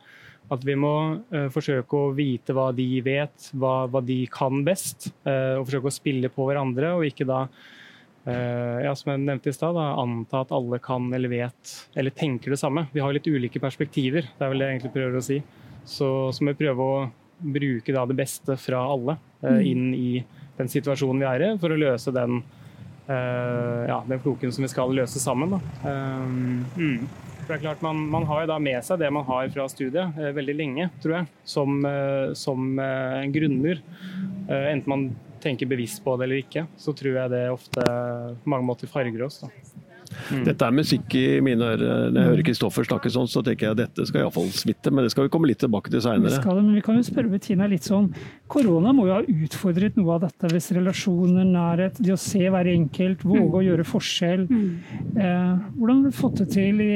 at 0.50 0.64
vi 0.66 0.76
må 0.78 0.94
uh, 1.32 1.48
forsøke 1.52 1.98
å 1.98 2.14
vite 2.16 2.54
hva 2.56 2.70
de 2.76 2.88
vet, 3.06 3.50
hva, 3.54 3.84
hva 3.90 4.02
de 4.04 4.22
kan 4.32 4.64
best, 4.66 5.12
og 5.24 5.66
forsøke 5.66 5.90
å 5.90 5.94
spille 5.94 6.32
på 6.32 6.48
hverandre, 6.48 6.94
og 6.98 7.06
ikke 7.08 7.28
da 7.28 7.44
ja, 8.24 8.90
som 8.94 9.14
jeg 9.14 9.22
nevnte 9.22 9.48
i 9.48 9.54
stad, 9.56 9.78
anta 9.80 10.42
at 10.44 10.50
alle 10.52 10.76
kan 10.84 11.06
eller 11.16 11.30
vet 11.32 11.70
eller 11.96 12.12
tenker 12.12 12.52
det 12.52 12.58
samme. 12.60 12.84
Vi 12.92 13.00
har 13.00 13.14
litt 13.16 13.26
ulike 13.26 13.62
perspektiver, 13.62 14.28
det 14.36 14.44
er 14.44 14.52
vel 14.52 14.60
det 14.60 14.68
jeg 14.68 14.76
egentlig 14.76 14.92
prøver 14.98 15.16
å 15.16 15.24
si. 15.24 15.38
Så, 15.88 16.08
så 16.36 16.44
må 16.44 16.52
vi 16.52 16.66
prøve 16.66 16.84
å 16.84 16.98
bruke 17.40 17.94
da 17.96 18.04
det 18.06 18.18
beste 18.18 18.56
fra 18.60 18.82
alle 18.92 19.16
eh, 19.40 19.62
inn 19.70 19.94
i 19.96 20.20
den 20.58 20.68
situasjonen 20.68 21.22
vi 21.22 21.28
er 21.30 21.46
i, 21.46 21.50
for 21.60 21.72
å 21.72 21.80
løse 21.80 22.12
den, 22.14 22.42
eh, 23.08 23.88
ja, 23.88 24.02
den 24.06 24.20
floken 24.22 24.52
som 24.52 24.66
vi 24.66 24.72
skal 24.72 24.92
løse 24.94 25.22
sammen. 25.22 25.56
Da. 25.56 25.94
Mm. 26.76 27.08
For 27.40 27.54
det 27.54 27.56
er 27.56 27.64
klart, 27.64 27.82
Man, 27.82 28.04
man 28.12 28.28
har 28.28 28.44
jo 28.44 28.52
da 28.52 28.60
med 28.62 28.84
seg 28.86 29.00
det 29.00 29.10
man 29.10 29.26
har 29.26 29.48
fra 29.54 29.66
studiet 29.72 30.20
eh, 30.20 30.34
veldig 30.36 30.56
lenge, 30.58 30.90
tror 31.02 31.16
jeg, 31.16 31.30
som, 31.48 31.80
eh, 31.88 32.36
som 32.38 32.78
eh, 32.78 33.24
grunnmur. 33.32 33.80
Eh, 34.46 34.68
enten 34.74 34.92
man 34.92 35.08
tenker 35.42 35.70
bevisst 35.70 36.02
på 36.04 36.16
det 36.16 36.28
eller 36.28 36.42
ikke, 36.44 36.66
så 36.80 36.94
tror 36.96 37.22
jeg 37.22 37.32
det 37.34 37.44
ofte 37.52 37.84
på 37.84 38.52
mange 38.52 38.68
måter 38.68 38.90
farger 38.90 39.26
oss. 39.26 39.42
da. 39.44 39.52
Mm. 40.30 40.42
Dette 40.48 40.66
er 40.66 40.74
musikk 40.74 41.14
i 41.14 41.24
mine 41.44 41.66
ører. 41.74 42.10
Når 42.10 42.18
jeg 42.18 42.30
hører 42.30 42.46
Kristoffer 42.48 42.86
snakke 42.86 43.12
sånn, 43.14 43.28
så 43.30 43.42
tenker 43.46 43.68
jeg 43.68 43.76
at 43.76 43.80
dette 43.84 44.06
skal 44.08 44.24
iallfall 44.24 44.50
smitte, 44.54 44.92
men 44.92 45.06
det 45.06 45.12
skal 45.14 45.26
vi 45.26 45.32
komme 45.32 45.50
litt 45.50 45.60
tilbake 45.62 45.92
til 45.92 46.02
seinere. 46.04 46.42
Men 46.50 46.74
vi 46.74 46.82
kan 46.84 46.98
jo 46.98 47.06
spørre 47.06 47.30
Bettina 47.30 47.68
litt 47.70 47.86
sånn 47.86 48.10
Korona 48.50 48.94
må 48.96 49.06
jo 49.08 49.16
ha 49.18 49.22
utfordret 49.46 49.98
noe 50.00 50.16
av 50.16 50.26
dette 50.26 50.50
hvis 50.50 50.70
relasjoner, 50.76 51.46
nærhet, 51.46 52.02
det 52.02 52.14
å 52.14 52.20
se 52.20 52.42
hver 52.42 52.70
enkelt, 52.74 53.24
våge 53.24 53.46
mm. 53.46 53.58
å 53.60 53.64
gjøre 53.68 53.88
forskjell. 53.88 54.46
Mm. 54.50 54.70
Eh, 55.14 55.50
hvordan 55.78 56.00
har 56.02 56.10
du 56.10 56.20
fått 56.20 56.42
det 56.42 56.50
til 56.56 56.82
i 56.84 56.94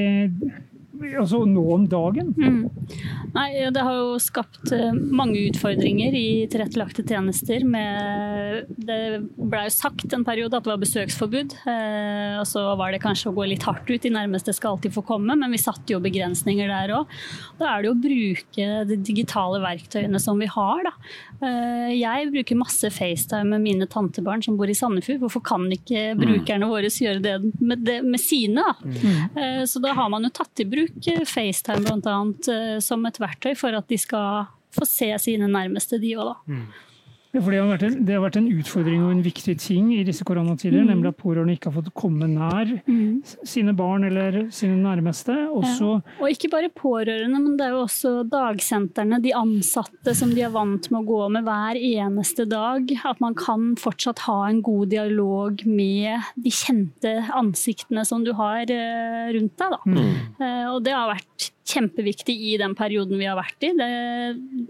altså 1.02 1.42
nå 1.48 1.64
om 1.74 1.84
dagen? 1.90 2.32
Mm. 2.38 2.68
Nei, 3.34 3.48
det 3.74 3.82
har 3.82 3.96
jo 3.98 4.18
skapt 4.22 4.70
eh, 4.74 4.92
mange 4.94 5.40
utfordringer 5.48 6.14
i 6.14 6.44
tilrettelagte 6.50 7.02
tjenester. 7.06 7.64
Med, 7.66 8.70
det 8.78 8.98
ble 9.34 9.64
jo 9.66 9.74
sagt 9.74 10.14
en 10.14 10.26
periode 10.26 10.54
at 10.56 10.66
det 10.66 10.72
var 10.72 10.82
besøksforbud. 10.82 11.56
Eh, 11.70 12.36
og 12.38 12.46
så 12.48 12.62
var 12.78 12.94
det 12.94 13.02
kanskje 13.02 13.32
å 13.32 13.36
gå 13.36 13.48
litt 13.50 13.66
hardt 13.66 13.90
ut. 13.90 14.02
De 14.04 14.12
nærmeste 14.14 14.54
skal 14.54 14.76
alltid 14.76 14.94
få 14.94 15.04
komme, 15.06 15.36
men 15.40 15.54
vi 15.54 15.60
satte 15.62 15.94
jo 15.94 16.02
begrensninger 16.04 16.70
der 16.70 16.94
òg. 17.00 17.10
Da 17.58 17.72
er 17.72 17.82
det 17.82 17.90
jo 17.90 17.96
å 17.96 18.02
bruke 18.04 18.68
de 18.90 19.00
digitale 19.10 19.62
verktøyene 19.64 20.22
som 20.22 20.38
vi 20.38 20.50
har. 20.50 20.86
Da. 20.86 20.94
Eh, 21.48 21.94
jeg 21.98 22.30
bruker 22.34 22.60
masse 22.60 22.92
FaceTime 22.94 23.56
med 23.56 23.66
mine 23.66 23.90
tantebarn 23.90 24.44
som 24.46 24.58
bor 24.60 24.70
i 24.70 24.78
Sandefjord. 24.78 25.24
Hvorfor 25.26 25.44
kan 25.46 25.66
ikke 25.74 26.12
mm. 26.14 26.22
brukerne 26.22 26.70
våre 26.70 26.92
gjøre 26.94 27.24
det 27.24 27.36
med, 27.58 27.82
det, 27.82 27.98
med 28.06 28.22
sine? 28.22 28.62
Da? 28.62 28.76
Mm. 28.84 29.64
Så 29.68 29.80
da 29.82 29.90
har 29.96 30.08
man 30.12 30.24
jo 30.26 30.30
tatt 30.34 30.62
i 30.62 30.66
bruk 30.68 30.83
bruke 30.84 31.26
FaceTime 31.28 31.84
blant 31.84 32.08
annet, 32.10 32.48
eh, 32.48 32.78
som 32.84 33.04
et 33.08 33.20
verktøy 33.20 33.54
for 33.58 33.76
at 33.76 33.88
de 33.90 33.98
skal 34.00 34.46
få 34.74 34.86
se 34.88 35.10
sine 35.22 35.48
nærmeste, 35.50 36.00
de 36.02 36.14
òg, 36.18 36.32
da. 36.32 36.54
Mm. 36.54 36.66
For 37.34 37.50
det 37.50 37.60
har, 37.60 37.84
en, 37.88 37.96
det 38.06 38.14
har, 38.14 38.22
vært 38.22 38.38
en, 38.38 38.48
utfordring 38.54 39.02
og 39.02 39.12
en 39.14 39.22
viktig 39.24 39.56
ting 39.58 39.90
i 39.96 40.02
disse 40.06 40.24
koronatider, 40.26 40.84
mm. 40.84 40.90
nemlig 40.92 41.10
at 41.10 41.18
pårørende 41.18 41.56
ikke 41.56 41.70
har 41.72 41.76
fått 41.80 41.90
komme 41.98 42.28
nær 42.30 42.70
mm. 42.86 43.40
sine 43.46 43.74
barn 43.76 44.06
eller 44.06 44.44
sine 44.54 44.76
nærmeste. 44.78 45.34
Også, 45.50 45.96
ja. 45.98 46.16
Og 46.20 46.30
ikke 46.30 46.52
bare 46.52 46.70
pårørende, 46.74 47.40
men 47.40 47.56
det 47.58 47.66
er 47.66 47.74
jo 47.74 47.82
også 47.84 48.12
dagsentrene, 48.30 49.18
de 49.24 49.34
ansatte 49.36 50.14
som 50.14 50.34
de 50.34 50.44
er 50.46 50.54
vant 50.54 50.90
med 50.92 51.00
å 51.00 51.08
gå 51.08 51.20
med 51.34 51.48
hver 51.48 51.80
eneste 51.80 52.46
dag. 52.50 52.94
At 53.08 53.22
man 53.24 53.34
kan 53.38 53.72
fortsatt 53.80 54.24
ha 54.28 54.38
en 54.48 54.62
god 54.64 54.92
dialog 54.94 55.64
med 55.66 56.30
de 56.38 56.54
kjente 56.54 57.16
ansiktene 57.34 58.06
som 58.06 58.22
du 58.26 58.34
har 58.38 58.70
eh, 58.70 59.34
rundt 59.34 59.58
deg. 59.58 59.74
Da. 59.74 59.82
Mm. 59.90 60.14
Eh, 60.38 60.64
og 60.70 60.80
det 60.86 60.94
har 60.94 61.10
vært 61.10 61.50
kjempeviktig 61.64 62.34
i 62.50 62.54
den 62.60 62.74
perioden 62.76 63.18
vi 63.20 63.28
har 63.28 63.38
vært 63.38 63.64
i. 63.64 63.70
Det, 63.78 63.88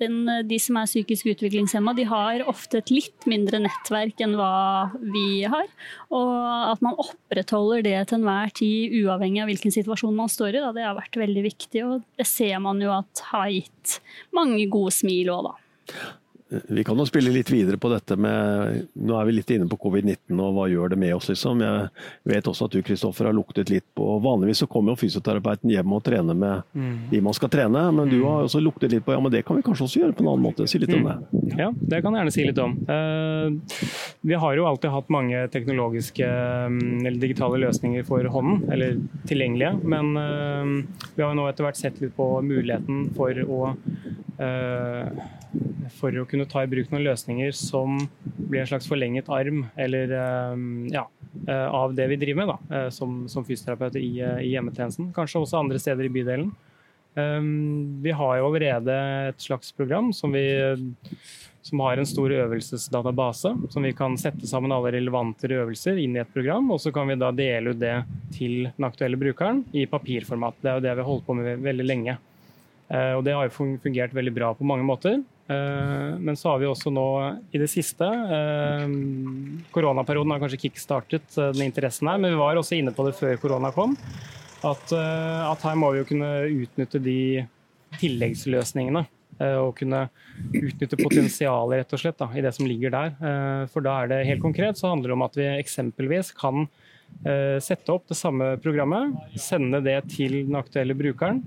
den, 0.01 0.19
de 0.47 0.59
som 0.63 0.79
er 0.79 0.89
psykisk 0.89 1.33
utviklingshemma, 1.33 1.95
de 1.99 2.07
har 2.09 2.45
ofte 2.51 2.79
et 2.81 2.93
litt 2.95 3.29
mindre 3.31 3.61
nettverk 3.65 4.23
enn 4.25 4.37
hva 4.39 4.95
vi 5.03 5.43
har. 5.51 5.67
Og 6.15 6.35
at 6.71 6.85
man 6.85 6.99
opprettholder 7.03 7.85
det 7.87 7.97
til 8.09 8.21
enhver 8.21 8.55
tid, 8.55 8.95
uavhengig 9.03 9.43
av 9.43 9.51
hvilken 9.51 9.75
situasjon 9.75 10.17
man 10.17 10.33
står 10.33 10.55
i, 10.55 10.63
da, 10.63 10.75
det 10.77 10.87
har 10.87 10.99
vært 10.99 11.23
veldig 11.25 11.47
viktig. 11.51 11.87
Og 11.87 12.05
det 12.21 12.29
ser 12.31 12.61
man 12.63 12.83
jo 12.83 12.95
at 12.95 13.25
har 13.33 13.51
gitt 13.53 13.99
mange 14.37 14.63
gode 14.71 14.95
smil 14.95 15.33
òg, 15.35 15.51
da. 15.51 16.15
Vi 16.69 16.85
kan 16.85 16.99
jo 16.99 17.07
spille 17.09 17.33
litt 17.35 17.51
videre 17.53 17.79
på 17.81 17.91
dette 17.93 18.17
med 18.21 18.89
Nå 18.95 19.17
er 19.19 19.29
vi 19.29 19.37
litt 19.37 19.51
inne 19.55 19.69
på 19.71 19.79
covid-19 19.81 20.41
og 20.41 20.57
hva 20.57 20.67
gjør 20.71 20.95
det 20.95 20.99
med 21.01 21.15
oss, 21.17 21.29
liksom. 21.33 21.63
Jeg 21.65 22.35
vet 22.35 22.51
også 22.51 22.69
at 22.69 22.77
du 22.77 22.83
Kristoffer, 22.85 23.29
har 23.29 23.37
luktet 23.37 23.73
litt 23.73 23.87
på 23.97 24.07
Vanligvis 24.25 24.63
så 24.65 24.69
kommer 24.71 24.95
jo 24.95 25.03
fysioterapeuten 25.05 25.73
hjem 25.73 25.95
og 25.97 26.03
trener 26.07 26.37
med 26.39 26.63
mm. 26.73 26.95
de 27.11 27.21
man 27.25 27.37
skal 27.37 27.51
trene, 27.53 27.83
men 27.97 28.11
du 28.11 28.19
har 28.25 28.45
også 28.47 28.63
luktet 28.63 28.93
litt 28.93 29.05
på 29.07 29.15
ja, 29.15 29.21
men 29.23 29.33
det 29.33 29.45
kan 29.47 29.59
vi 29.59 29.65
kanskje 29.67 29.87
også 29.89 30.03
gjøre 30.03 30.17
på 30.17 30.25
en 30.25 30.31
annen 30.33 30.45
måte. 30.45 30.67
Si 30.71 30.81
litt 30.81 30.95
om 30.95 31.07
det. 31.09 31.17
Mm. 31.33 31.55
Ja, 31.61 31.69
det 31.75 32.01
kan 32.03 32.15
jeg 32.15 32.23
gjerne 32.23 32.35
si 32.35 32.47
litt 32.47 32.61
om. 32.63 32.77
Uh, 32.89 33.85
vi 34.25 34.39
har 34.41 34.59
jo 34.59 34.67
alltid 34.69 34.95
hatt 34.95 35.13
mange 35.13 35.45
teknologiske 35.55 36.29
mm, 36.29 37.05
eller 37.05 37.21
digitale 37.23 37.61
løsninger 37.67 38.07
for 38.09 38.27
hånden, 38.37 38.65
eller 38.75 38.99
tilgjengelige, 39.31 39.75
men 39.95 40.13
uh, 40.19 41.09
vi 41.15 41.25
har 41.25 41.33
jo 41.33 41.39
nå 41.41 41.49
etter 41.51 41.69
hvert 41.69 41.81
sett 41.81 42.01
litt 42.03 42.17
på 42.17 42.29
muligheten 42.45 43.09
for 43.17 43.45
å 43.45 43.75
for 45.95 46.17
å 46.19 46.25
kunne 46.29 46.47
ta 46.51 46.65
i 46.65 46.71
bruk 46.71 46.91
noen 46.93 47.05
løsninger 47.07 47.55
som 47.57 47.99
blir 48.25 48.63
en 48.63 48.71
slags 48.71 48.89
forlenget 48.91 49.31
arm 49.33 49.65
eller, 49.77 50.11
eh, 50.11 50.65
ja, 50.95 51.07
eh, 51.47 51.67
av 51.67 51.95
det 51.95 52.09
vi 52.11 52.21
driver 52.21 52.43
med 52.43 52.53
da, 52.53 52.59
eh, 52.77 52.91
som, 52.91 53.25
som 53.29 53.45
fysioterapeuter 53.45 54.01
i, 54.01 54.15
i, 54.21 54.53
hjemmetjenesten. 54.55 55.13
Kanskje 55.17 55.43
også 55.43 55.61
andre 55.61 55.81
steder 55.83 56.09
i 56.09 56.15
bydelen. 56.15 56.55
Vi 57.15 58.11
har 58.11 58.39
jo 58.41 58.47
allerede 58.49 58.95
et 59.29 59.39
slags 59.39 59.69
program 59.71 60.09
som, 60.11 60.33
vi, 60.35 60.43
som 61.63 61.83
har 61.85 62.01
en 62.03 62.09
stor 62.11 62.33
øvelsesdatabase. 62.35 63.53
Som 63.71 63.87
vi 63.87 63.93
kan 63.95 64.17
sette 64.19 64.49
sammen 64.51 64.75
alle 64.75 64.91
relevante 64.97 65.47
øvelser 65.47 66.01
inn 66.03 66.17
i 66.19 66.25
et 66.25 66.33
program. 66.35 66.73
Og 66.75 66.83
så 66.83 66.91
kan 66.91 67.07
vi 67.07 67.15
da 67.15 67.31
dele 67.31 67.71
ut 67.71 67.79
det 67.79 68.01
til 68.35 68.65
den 68.67 68.89
aktuelle 68.89 69.21
brukeren 69.21 69.63
i 69.71 69.87
papirformat. 69.87 70.59
Det 70.59 70.73
er 70.73 70.81
jo 70.81 70.87
det 70.89 70.97
vi 70.97 71.05
har 71.05 71.11
holdt 71.13 71.29
på 71.29 71.39
med 71.39 71.63
veldig 71.63 71.87
lenge. 71.87 72.17
Og 72.95 73.25
det 73.27 73.33
har 73.35 73.49
jo 73.49 73.77
fungert 73.83 74.13
veldig 74.15 74.33
bra 74.37 74.53
på 74.55 74.67
mange 74.69 74.85
måter. 74.87 75.17
Eh, 75.47 76.19
men 76.19 76.37
så 76.37 76.55
har 76.55 76.61
vi 76.63 76.69
også 76.69 76.89
nå 76.95 77.09
i 77.53 77.61
det 77.61 77.69
siste 77.69 78.07
eh, 78.09 78.85
Koronaperioden 79.75 80.33
har 80.33 80.41
kanskje 80.41 80.63
kickstartet 80.63 81.37
eh, 81.37 81.51
den 81.53 81.67
interessen 81.67 82.09
her, 82.09 82.21
men 82.23 82.33
vi 82.33 82.41
var 82.41 82.57
også 82.57 82.79
inne 82.79 82.95
på 82.97 83.05
det 83.05 83.13
før 83.19 83.37
korona 83.43 83.73
kom. 83.75 83.93
At, 84.65 84.95
at 84.97 85.65
her 85.67 85.75
må 85.77 85.91
vi 85.93 85.99
jo 85.99 86.07
kunne 86.09 86.29
utnytte 86.49 86.97
de 87.05 87.45
tilleggsløsningene. 88.01 89.03
Og 89.59 89.75
kunne 89.77 90.07
utnytte 90.55 90.97
potensialet 90.97 91.83
rett 91.83 91.93
og 91.93 92.01
slett 92.01 92.17
da, 92.23 92.31
i 92.33 92.41
det 92.41 92.55
som 92.57 92.65
ligger 92.65 92.95
der. 92.95 93.11
For 93.75 93.85
da 93.85 93.99
er 94.01 94.09
det 94.09 94.21
helt 94.31 94.41
konkret 94.41 94.81
så 94.81 94.95
handler 94.95 95.11
det 95.11 95.17
om 95.19 95.27
at 95.27 95.37
vi 95.37 95.51
eksempelvis 95.51 96.33
kan 96.39 96.65
sette 97.61 97.93
opp 97.93 98.09
det 98.09 98.17
samme 98.17 98.55
programmet, 98.65 99.13
sende 99.37 99.83
det 99.85 99.99
til 100.15 100.39
den 100.47 100.57
aktuelle 100.57 100.97
brukeren. 100.97 101.43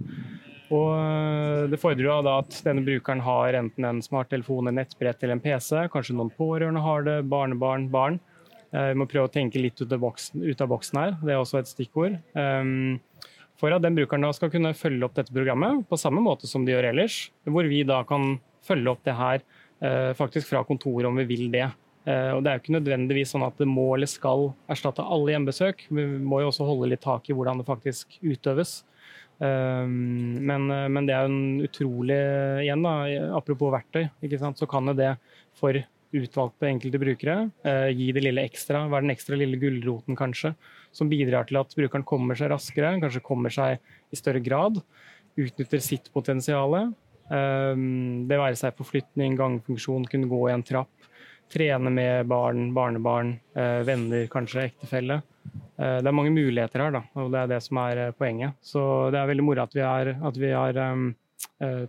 Og 0.73 0.89
eh, 0.93 1.65
Det 1.71 1.79
fordrer 1.79 2.07
jo 2.07 2.17
da 2.25 2.39
at 2.41 2.59
denne 2.65 2.83
brukeren 2.85 3.23
har 3.23 3.57
enten 3.59 3.87
en 3.87 4.01
smarttelefon, 4.03 4.69
en 4.69 4.79
nettbrett 4.79 5.21
eller 5.23 5.37
en 5.37 5.43
PC. 5.43 5.87
Kanskje 5.93 6.17
noen 6.17 6.33
pårørende 6.33 6.83
har 6.83 7.05
det, 7.07 7.19
barnebarn, 7.31 7.87
barn. 7.93 8.19
Eh, 8.73 8.91
vi 8.91 8.99
må 8.99 9.07
prøve 9.09 9.29
å 9.29 9.33
tenke 9.33 9.61
litt 9.61 9.79
ut 9.79 9.93
av 9.93 10.03
boksen, 10.03 10.99
her. 10.99 11.15
Det 11.21 11.35
er 11.35 11.39
også 11.39 11.61
et 11.61 11.71
stikkord. 11.71 12.19
Um, 12.35 12.99
for 13.57 13.73
at 13.73 13.81
den 13.81 13.95
brukeren 13.97 14.27
da 14.27 14.33
skal 14.35 14.51
kunne 14.53 14.75
følge 14.77 15.07
opp 15.07 15.15
dette 15.17 15.33
programmet 15.33 15.87
på 15.89 15.97
samme 15.97 16.21
måte 16.21 16.49
som 16.49 16.65
de 16.65 16.75
gjør 16.75 16.91
ellers. 16.91 17.27
Hvor 17.47 17.69
vi 17.69 17.81
da 17.87 18.03
kan 18.07 18.35
følge 18.67 18.91
opp 18.91 19.01
det 19.07 19.15
her 19.17 19.41
uh, 19.41 20.11
faktisk 20.17 20.51
fra 20.51 20.65
kontoret 20.67 21.09
om 21.09 21.17
vi 21.23 21.29
vil 21.29 21.51
det. 21.53 21.69
Og 22.07 22.37
Det 22.39 22.47
er 22.47 22.55
jo 22.55 22.61
ikke 22.61 22.71
nødvendigvis 22.77 23.33
sånn 23.33 23.43
at 23.43 23.57
det 23.59 23.65
må 23.67 23.89
eller 23.91 24.07
skal 24.07 24.45
erstatte 24.71 25.03
alle 25.03 25.33
hjemmebesøk. 25.33 25.81
Vi 25.91 26.05
må 26.23 26.37
jo 26.39 26.53
også 26.53 26.63
holde 26.63 26.87
litt 26.93 27.01
tak 27.03 27.27
i 27.27 27.35
hvordan 27.35 27.59
det 27.59 27.65
faktisk 27.67 28.15
utøves. 28.23 28.77
Ehm, 29.39 30.45
men, 30.45 30.71
eh, 30.71 30.87
men, 30.89 31.05
det 31.05 31.13
er 31.13 31.27
en 31.27 31.61
utrolig 31.61 32.17
igjen 32.63 32.85
da, 32.85 32.95
Apropos 33.37 33.73
verktøy, 33.75 34.07
så 34.57 34.69
kan 34.69 34.89
det 34.97 35.15
for 35.57 35.77
utvalgte 36.15 36.69
enkelte 36.69 36.99
brukere 37.01 37.35
eh, 37.67 37.89
gi 37.91 38.11
det 38.15 38.23
lille 38.23 38.45
ekstra, 38.47 38.85
være 38.87 39.05
den 39.05 39.13
ekstra 39.13 39.37
lille 39.37 39.59
gulroten 39.59 40.17
kanskje, 40.17 40.53
som 40.95 41.09
bidrar 41.11 41.47
til 41.49 41.59
at 41.59 41.75
brukeren 41.75 42.05
kommer 42.07 42.37
seg 42.39 42.51
raskere, 42.53 42.95
kanskje 43.01 43.25
kommer 43.25 43.53
seg 43.53 43.81
i 44.11 44.19
større 44.19 44.41
grad, 44.43 44.79
utnytter 45.37 45.83
sitt 45.83 46.09
potensial. 46.13 46.77
Ehm, 47.29 48.25
det 48.29 48.39
være 48.39 48.57
seg 48.57 48.77
forflytning, 48.79 49.35
gangfunksjon, 49.37 50.07
kunne 50.09 50.31
gå 50.31 50.45
i 50.47 50.55
en 50.55 50.65
trapp, 50.65 51.09
trene 51.51 51.91
med 51.93 52.27
barn, 52.31 52.71
barnebarn, 52.75 53.35
eh, 53.55 53.83
venner, 53.87 54.27
kanskje 54.31 54.69
ektefelle. 54.71 55.21
Eh, 55.77 55.99
det 56.01 56.09
er 56.09 56.15
mange 56.15 56.33
muligheter 56.33 56.83
her, 56.83 56.95
da, 56.97 57.03
og 57.19 57.31
det 57.33 57.41
er 57.43 57.53
det 57.53 57.61
som 57.65 57.79
er 57.83 58.03
eh, 58.07 58.13
poenget. 58.17 58.57
Så 58.65 58.81
det 59.13 59.21
er 59.21 59.29
veldig 59.29 59.45
moro 59.45 59.63
at 59.63 59.77
vi 59.77 59.85
har, 59.85 60.13
at 60.29 60.39
vi 60.41 60.51
har 60.53 60.83
um, 60.91 61.09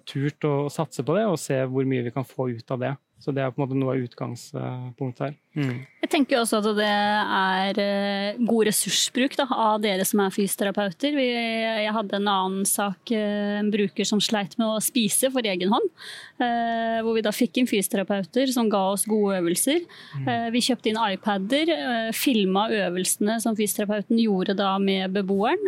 turt 0.09 0.45
å 0.45 0.55
satse 0.73 1.05
på 1.05 1.15
det 1.17 1.25
og 1.29 1.39
se 1.41 1.57
hvor 1.69 1.87
mye 1.89 2.05
vi 2.07 2.13
kan 2.13 2.27
få 2.27 2.51
ut 2.57 2.75
av 2.75 2.83
det. 2.85 2.95
Så 3.19 3.33
det 3.35 3.43
er 3.43 3.51
på 3.53 3.61
en 3.61 3.65
måte 3.65 3.79
noe 3.79 3.97
av 3.97 4.05
utgangspunktet 4.05 5.25
her. 5.25 5.37
Mm. 5.59 5.79
Jeg 5.99 6.13
tenker 6.13 6.39
også 6.39 6.61
at 6.61 6.67
det 6.79 6.87
er 6.89 7.79
eh, 7.83 8.37
god 8.47 8.69
ressursbruk 8.69 9.35
da, 9.37 9.49
av 9.51 9.81
dere 9.83 10.05
som 10.07 10.23
er 10.23 10.33
fysioterapeuter. 10.33 11.17
Vi, 11.19 11.27
jeg 11.35 11.95
hadde 11.95 12.21
en 12.21 12.31
annen 12.31 12.69
sak, 12.69 13.11
eh, 13.11 13.59
en 13.59 13.69
bruker 13.73 14.07
som 14.07 14.23
sleit 14.23 14.55
med 14.61 14.69
å 14.71 14.79
spise 14.85 15.29
for 15.35 15.43
egen 15.43 15.75
hånd. 15.75 15.91
Eh, 16.39 17.01
hvor 17.03 17.19
vi 17.19 17.25
da 17.27 17.35
fikk 17.35 17.59
inn 17.59 17.69
fysioterapeuter 17.69 18.55
som 18.55 18.71
ga 18.71 18.85
oss 18.93 19.09
gode 19.11 19.41
øvelser. 19.41 19.83
Mm. 20.23 20.31
Vi 20.55 20.65
kjøpte 20.69 20.93
inn 20.93 21.03
iPader, 21.03 21.75
filma 22.17 22.69
øvelsene 22.73 23.41
som 23.43 23.59
fysioterapeuten 23.59 24.23
gjorde 24.23 24.55
da 24.59 24.71
med 24.81 25.13
beboeren. 25.17 25.61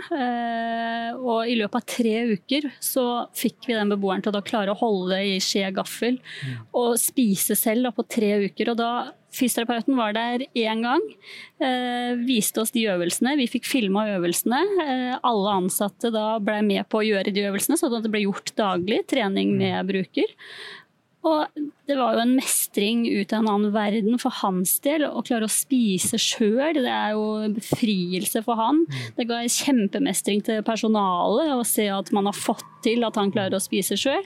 Og 1.18 1.50
i 1.50 1.56
løpet 1.58 1.80
av 1.80 1.86
tre 1.90 2.16
uker 2.30 2.70
så 2.78 3.06
fikk 3.36 3.66
vi 3.68 3.76
den 3.76 3.90
beboeren 3.92 4.22
til 4.24 4.36
å 4.36 4.44
klare 4.46 4.72
å 4.72 4.78
holde 4.78 5.18
i 5.26 5.38
skje 5.42 5.72
gaffel 5.74 6.20
mm. 6.20 6.68
og 6.78 6.94
spise 7.02 7.58
selv 7.58 7.88
da, 7.88 7.94
på 7.94 8.06
tre 8.06 8.36
uker. 8.46 8.72
Og 8.72 8.78
da 8.78 8.92
fysioterapeuten 9.34 9.96
var 9.98 10.14
der 10.16 10.44
én 10.58 10.82
gang. 10.84 11.04
Eh, 11.62 12.18
viste 12.26 12.62
oss 12.62 12.74
de 12.74 12.86
øvelsene. 12.92 13.36
Vi 13.40 13.48
fikk 13.50 13.68
filma 13.68 14.06
øvelsene. 14.16 14.60
Eh, 14.84 15.14
alle 15.22 15.56
ansatte 15.62 16.12
da 16.14 16.38
ble 16.42 16.60
med 16.66 16.88
på 16.90 17.00
å 17.00 17.06
gjøre 17.06 17.34
de 17.34 17.46
øvelsene, 17.48 17.78
sånn 17.80 17.98
at 17.98 18.06
det 18.06 18.12
ble 18.12 18.24
gjort 18.26 18.54
daglig. 18.58 19.04
Trening 19.10 19.56
med 19.58 19.90
bruker. 19.90 20.34
Og 21.26 21.68
det 21.90 21.96
var 21.98 22.14
jo 22.14 22.22
en 22.22 22.36
mestring 22.36 23.02
ut 23.08 23.32
av 23.34 23.42
en 23.42 23.50
annen 23.50 23.72
verden 23.74 24.16
for 24.22 24.32
hans 24.40 24.76
del. 24.84 25.04
Å 25.04 25.24
klare 25.26 25.48
å 25.48 25.52
spise 25.52 26.16
sjøl, 26.20 26.78
det 26.80 26.92
er 26.92 27.16
jo 27.16 27.50
befrielse 27.56 28.40
for 28.46 28.60
han. 28.60 28.84
Det 29.16 29.26
ga 29.28 29.42
en 29.42 29.52
kjempemestring 29.52 30.40
til 30.46 30.62
personalet 30.66 31.52
å 31.56 31.66
se 31.66 31.88
at 31.92 32.12
man 32.16 32.30
har 32.30 32.36
fått 32.36 32.64
til 32.84 33.04
at 33.04 33.18
han 33.20 33.32
klarer 33.34 33.58
å 33.58 33.60
spise 33.60 33.98
sjøl. 34.00 34.22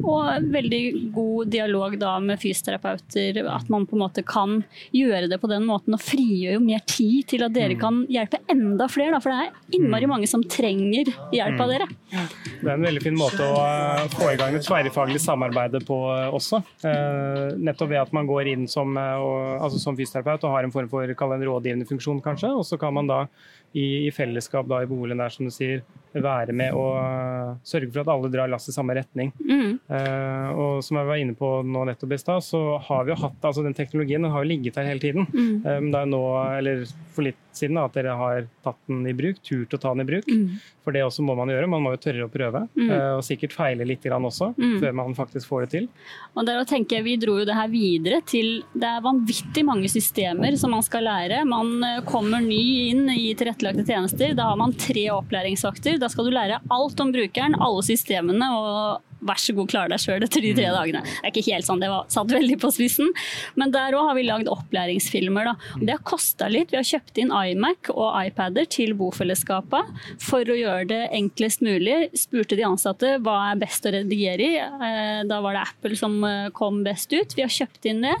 Og 0.00 0.46
veldig 0.54 0.82
god 1.12 1.50
dialog 1.52 1.98
da 2.00 2.14
med 2.24 2.40
fysioterapeuter, 2.40 3.42
at 3.50 3.68
man 3.72 3.84
på 3.88 3.98
en 3.98 4.04
måte 4.06 4.24
kan 4.24 4.62
gjøre 4.96 5.28
det 5.28 5.40
på 5.42 5.50
den 5.50 5.66
måten. 5.68 5.96
Og 5.96 6.04
frigjør 6.04 6.56
jo 6.56 6.64
mer 6.64 6.84
tid 6.88 7.28
til 7.34 7.44
at 7.44 7.56
dere 7.56 7.76
kan 7.80 8.04
hjelpe 8.08 8.40
enda 8.48 8.88
flere, 8.88 9.12
da, 9.16 9.20
for 9.20 9.34
det 9.34 9.50
er 9.50 9.76
innmari 9.80 10.08
mange 10.08 10.30
som 10.30 10.44
trenger 10.46 11.12
hjelp 11.34 11.60
av 11.60 11.74
dere. 11.74 11.90
Det 12.10 12.68
er 12.68 12.76
en 12.76 12.86
veldig 12.86 13.04
fin 13.04 13.18
måte 13.18 13.44
å 13.44 13.60
eh, 13.66 14.06
få 14.14 14.32
i 14.32 14.38
gang 14.40 14.56
et 14.56 14.64
tverrfaglig 14.66 15.20
samarbeid 15.22 15.76
på 15.88 16.00
også. 16.36 16.62
Eh, 16.86 17.56
nettopp 17.58 17.92
ved 17.92 18.00
at 18.02 18.12
man 18.16 18.28
går 18.28 18.52
inn 18.52 18.66
som, 18.70 18.96
altså 18.96 19.80
som 19.82 19.98
fysioterapeut 19.98 20.46
og 20.46 20.56
har 20.56 20.66
en 20.66 20.74
form 20.74 20.90
for 20.90 21.04
en 21.04 21.46
rådgivende 21.48 21.88
funksjon, 21.88 22.22
kanskje. 22.24 22.52
Og 22.54 22.66
så 22.66 22.78
kan 22.80 22.94
man 22.94 23.10
da 23.10 23.24
i, 23.72 24.06
i 24.06 24.10
fellesskap 24.14 24.68
da 24.70 24.82
i 24.82 24.88
boligen 24.90 25.22
der, 25.22 25.32
som 25.34 25.48
du 25.48 25.54
sier, 25.54 25.82
være 26.10 26.54
med 26.56 26.74
og 26.74 27.60
sørge 27.66 27.90
for 27.92 28.02
at 28.02 28.10
alle 28.10 28.30
drar 28.32 28.50
lasset 28.50 28.72
i 28.72 28.74
samme 28.74 28.96
retning. 28.98 29.30
Mm. 29.38 29.76
Uh, 29.90 30.48
og 30.58 30.72
som 30.84 30.98
jeg 30.98 31.06
var 31.06 31.20
inne 31.22 31.36
på 31.38 31.50
nå 31.66 31.84
nettopp 31.86 32.14
i 32.16 32.18
stad, 32.20 32.42
så 32.42 32.60
har 32.82 33.06
vi 33.06 33.14
jo 33.14 33.20
hatt 33.20 33.46
altså 33.46 33.64
den 33.66 33.76
teknologien 33.76 34.26
den 34.26 34.34
har 34.34 34.42
jo 34.42 34.50
ligget 34.50 34.80
her 34.80 34.88
hele 34.90 35.02
tiden. 35.02 35.28
Mm. 35.30 35.62
Um, 35.62 35.88
det 35.92 36.00
er 36.00 36.10
nå, 36.10 36.22
eller 36.58 36.82
for 37.14 37.26
litt 37.28 37.38
siden 37.54 37.78
da, 37.78 37.86
at 37.88 37.96
dere 37.98 38.14
har 38.18 38.44
tatt 38.64 38.78
den 38.90 39.04
i 39.10 39.14
bruk, 39.16 39.40
turt 39.46 39.74
å 39.74 39.80
ta 39.80 39.94
den 39.94 40.04
i 40.04 40.08
bruk. 40.08 40.26
Mm. 40.30 40.58
For 40.84 40.96
det 40.96 41.02
også 41.04 41.24
må 41.26 41.34
man 41.38 41.50
gjøre. 41.52 41.68
Man 41.70 41.84
må 41.84 41.94
jo 41.94 42.02
tørre 42.02 42.26
å 42.26 42.32
prøve. 42.32 42.64
Uh, 42.78 43.18
og 43.18 43.24
sikkert 43.26 43.54
feile 43.54 43.86
litt 43.86 44.02
grann 44.06 44.26
også, 44.26 44.52
mm. 44.58 44.76
før 44.82 44.96
man 45.02 45.16
faktisk 45.18 45.50
får 45.50 45.66
det 45.66 45.72
til. 45.76 45.88
Og 46.34 46.46
der 46.48 46.62
å 46.62 46.66
tenke, 46.68 47.02
Vi 47.04 47.16
dro 47.20 47.36
jo 47.38 47.46
det 47.48 47.54
her 47.56 47.68
videre 47.70 48.18
til 48.26 48.62
Det 48.74 48.86
er 48.86 49.02
vanvittig 49.04 49.62
mange 49.66 49.88
systemer 49.90 50.56
som 50.60 50.74
man 50.74 50.84
skal 50.84 51.06
lære. 51.06 51.42
Man 51.48 51.72
eh, 51.86 52.02
kommer 52.06 52.42
ny 52.44 52.90
inn 52.90 53.06
i 53.12 53.30
tilrettelagte 53.60 53.92
tjenester. 53.92 54.34
Da 54.34 54.48
har 54.50 54.56
man 54.56 54.72
tre 54.74 55.10
opplæringsvakter. 55.12 55.98
Da 56.00 56.08
skal 56.08 56.26
du 56.26 56.34
lære 56.34 56.60
alt 56.70 57.00
om 57.00 57.12
brukeren, 57.12 57.56
alle 57.60 57.84
systemene 57.84 58.48
og 58.56 59.02
vær 59.20 59.40
så 59.40 59.54
god, 59.56 59.70
klar 59.70 59.90
deg 59.92 60.02
sjøl 60.02 60.24
etter 60.24 60.44
de 60.44 60.52
tre 60.56 60.68
mm. 60.70 60.76
dagene. 60.76 61.02
Det 61.06 61.28
er 61.28 61.32
ikke 61.32 61.46
helt 61.50 61.68
sånn, 61.68 61.82
det 61.82 61.90
var 61.92 62.08
satt 62.12 62.32
veldig 62.32 62.58
på 62.62 62.72
spissen. 62.74 63.10
Men 63.60 63.74
der 63.74 63.96
òg 63.98 64.10
har 64.10 64.18
vi 64.18 64.26
lagd 64.26 64.50
opplæringsfilmer. 64.50 65.50
Da. 65.50 65.54
Og 65.78 65.84
det 65.86 65.96
har 65.96 66.04
kosta 66.06 66.48
litt. 66.50 66.72
Vi 66.72 66.78
har 66.80 66.86
kjøpt 66.86 67.20
inn 67.22 67.32
iMac 67.34 67.92
og 67.94 68.08
iPader 68.20 68.68
til 68.70 68.94
bofellesskapet 68.98 69.90
for 70.22 70.46
å 70.46 70.56
gjøre 70.56 70.86
det 70.90 71.00
enklest 71.16 71.64
mulig. 71.64 72.10
Spurte 72.18 72.58
de 72.58 72.66
ansatte 72.66 73.16
hva 73.24 73.36
er 73.50 73.60
best 73.60 73.86
å 73.86 73.94
redigere 73.94 74.46
i. 74.46 74.58
Eh, 74.60 75.20
da 75.28 75.40
var 75.44 75.56
det 75.56 75.64
Apple 75.66 75.98
som 75.98 76.16
eh, 76.26 76.48
kom 76.56 76.82
best 76.86 77.12
ut. 77.14 77.36
Vi 77.36 77.44
har 77.44 77.52
kjøpt 77.52 77.90
inn 77.90 78.04
det. 78.04 78.16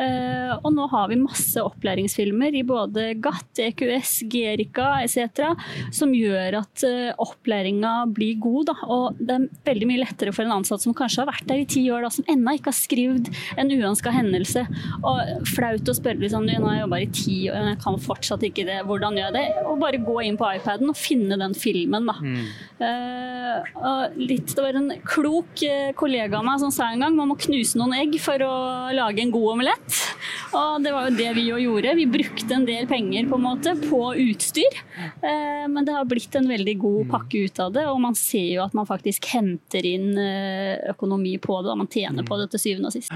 Eh, 0.00 0.52
og 0.58 0.70
nå 0.76 0.88
har 0.92 1.10
vi 1.10 1.20
masse 1.20 1.62
opplæringsfilmer 1.62 2.56
i 2.58 2.64
både 2.66 3.10
GATT, 3.22 3.62
EQS, 3.70 4.14
Gerica 4.30 4.92
etc. 5.04 5.54
som 5.94 6.14
gjør 6.16 6.60
at 6.62 6.84
opplæringa 7.20 7.94
blir 8.14 8.38
god. 8.42 8.70
Da. 8.70 8.76
Og 8.90 9.20
det 9.20 9.36
er 9.36 9.48
veldig 9.70 9.90
mye 9.90 10.02
lettere 10.04 10.34
for 10.34 10.39
for 10.40 10.48
en 10.48 10.56
ansatt 10.56 10.80
som 10.80 10.96
kanskje 10.96 11.20
har 11.20 11.28
vært 11.28 11.48
der 11.50 11.60
i 11.60 11.68
ti 11.68 11.82
år, 11.92 12.06
da, 12.06 12.10
som 12.14 12.24
ennå 12.30 12.56
ikke 12.56 12.72
har 12.72 12.78
skrevet 12.78 13.28
en 13.60 13.72
uønska 13.74 14.12
hendelse. 14.14 14.64
Og 15.04 15.46
flaut 15.50 15.90
å 15.92 15.96
spørre 15.96 16.22
liksom, 16.22 16.48
nå 16.48 16.64
har 16.64 16.78
jeg 16.78 16.84
jobba 16.86 17.00
i 17.00 17.08
ti 17.12 17.36
år, 17.52 17.68
jeg 17.74 17.80
kan 17.84 18.00
fortsatt 18.00 18.46
ikke 18.48 18.64
det, 18.68 18.80
hvordan 18.88 19.18
gjør 19.20 19.28
jeg 19.28 19.36
det? 19.36 19.64
Og 19.66 19.80
bare 19.82 20.00
gå 20.00 20.16
inn 20.24 20.38
på 20.40 20.48
iPaden 20.56 20.92
og 20.92 20.98
finne 20.98 21.36
den 21.40 21.56
filmen, 21.58 22.08
da. 22.08 22.16
Mm. 22.24 22.48
Uh, 22.80 24.06
litt, 24.16 24.54
det 24.56 24.64
var 24.64 24.78
en 24.78 24.92
klok 25.04 25.62
eh, 25.66 25.90
kollega 25.98 26.38
av 26.38 26.46
meg 26.46 26.62
som 26.62 26.72
sa 26.72 26.88
en 26.88 27.02
gang 27.02 27.16
man 27.16 27.28
må 27.28 27.36
knuse 27.40 27.76
noen 27.76 27.92
egg 27.98 28.16
for 28.22 28.40
å 28.40 28.54
lage 28.96 29.20
en 29.20 29.32
god 29.34 29.56
omelett. 29.56 29.98
Og 30.56 30.80
det 30.84 30.94
var 30.94 31.08
jo 31.08 31.16
det 31.18 31.28
vi 31.36 31.46
jo 31.50 31.58
gjorde. 31.60 31.96
Vi 31.98 32.06
brukte 32.10 32.56
en 32.56 32.66
del 32.68 32.88
penger 32.90 33.28
på 33.28 33.36
en 33.36 33.44
måte 33.44 33.74
på 33.82 34.00
utstyr, 34.24 34.80
uh, 35.20 35.66
men 35.68 35.84
det 35.84 35.96
har 35.96 36.08
blitt 36.08 36.40
en 36.40 36.48
veldig 36.48 36.76
god 36.80 37.04
mm. 37.04 37.12
pakke 37.12 37.44
ut 37.44 37.62
av 37.66 37.76
det, 37.76 37.86
og 37.90 38.00
man 38.02 38.16
ser 38.18 38.48
jo 38.48 38.64
at 38.64 38.76
man 38.76 38.88
faktisk 38.88 39.28
henter 39.34 39.86
inn 39.86 40.14
økonomi 40.92 41.36
på 41.42 41.60
det. 41.62 41.70
Da. 41.70 41.78
Man 41.78 41.90
tjener 41.90 42.26
på 42.26 42.38
det 42.40 42.50
til 42.54 42.62
syvende 42.66 42.90
og 42.90 42.96
sist. 42.96 43.14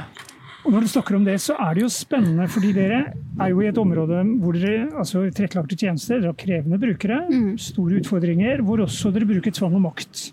Og 0.64 0.72
Når 0.72 0.80
du 0.80 0.88
snakker 0.88 1.16
om 1.18 1.24
det, 1.26 1.36
så 1.44 1.58
er 1.60 1.76
det 1.76 1.82
jo 1.84 1.90
spennende, 1.92 2.46
fordi 2.48 2.70
dere 2.72 3.00
er 3.12 3.50
jo 3.52 3.60
i 3.60 3.66
et 3.68 3.78
område 3.80 4.22
hvor 4.40 4.56
dere 4.56 4.86
altså 4.96 5.26
tilrettelagte 5.28 5.76
tjenester, 5.76 6.22
dere 6.22 6.32
har 6.32 6.38
krevende 6.40 6.78
brukere, 6.80 7.18
mm. 7.28 7.50
store 7.60 8.00
utfordringer, 8.00 8.62
hvor 8.64 8.80
også 8.86 9.12
dere 9.12 9.28
bruker 9.28 9.52
tvang 9.52 9.76
og 9.76 9.84
makt. 9.90 10.30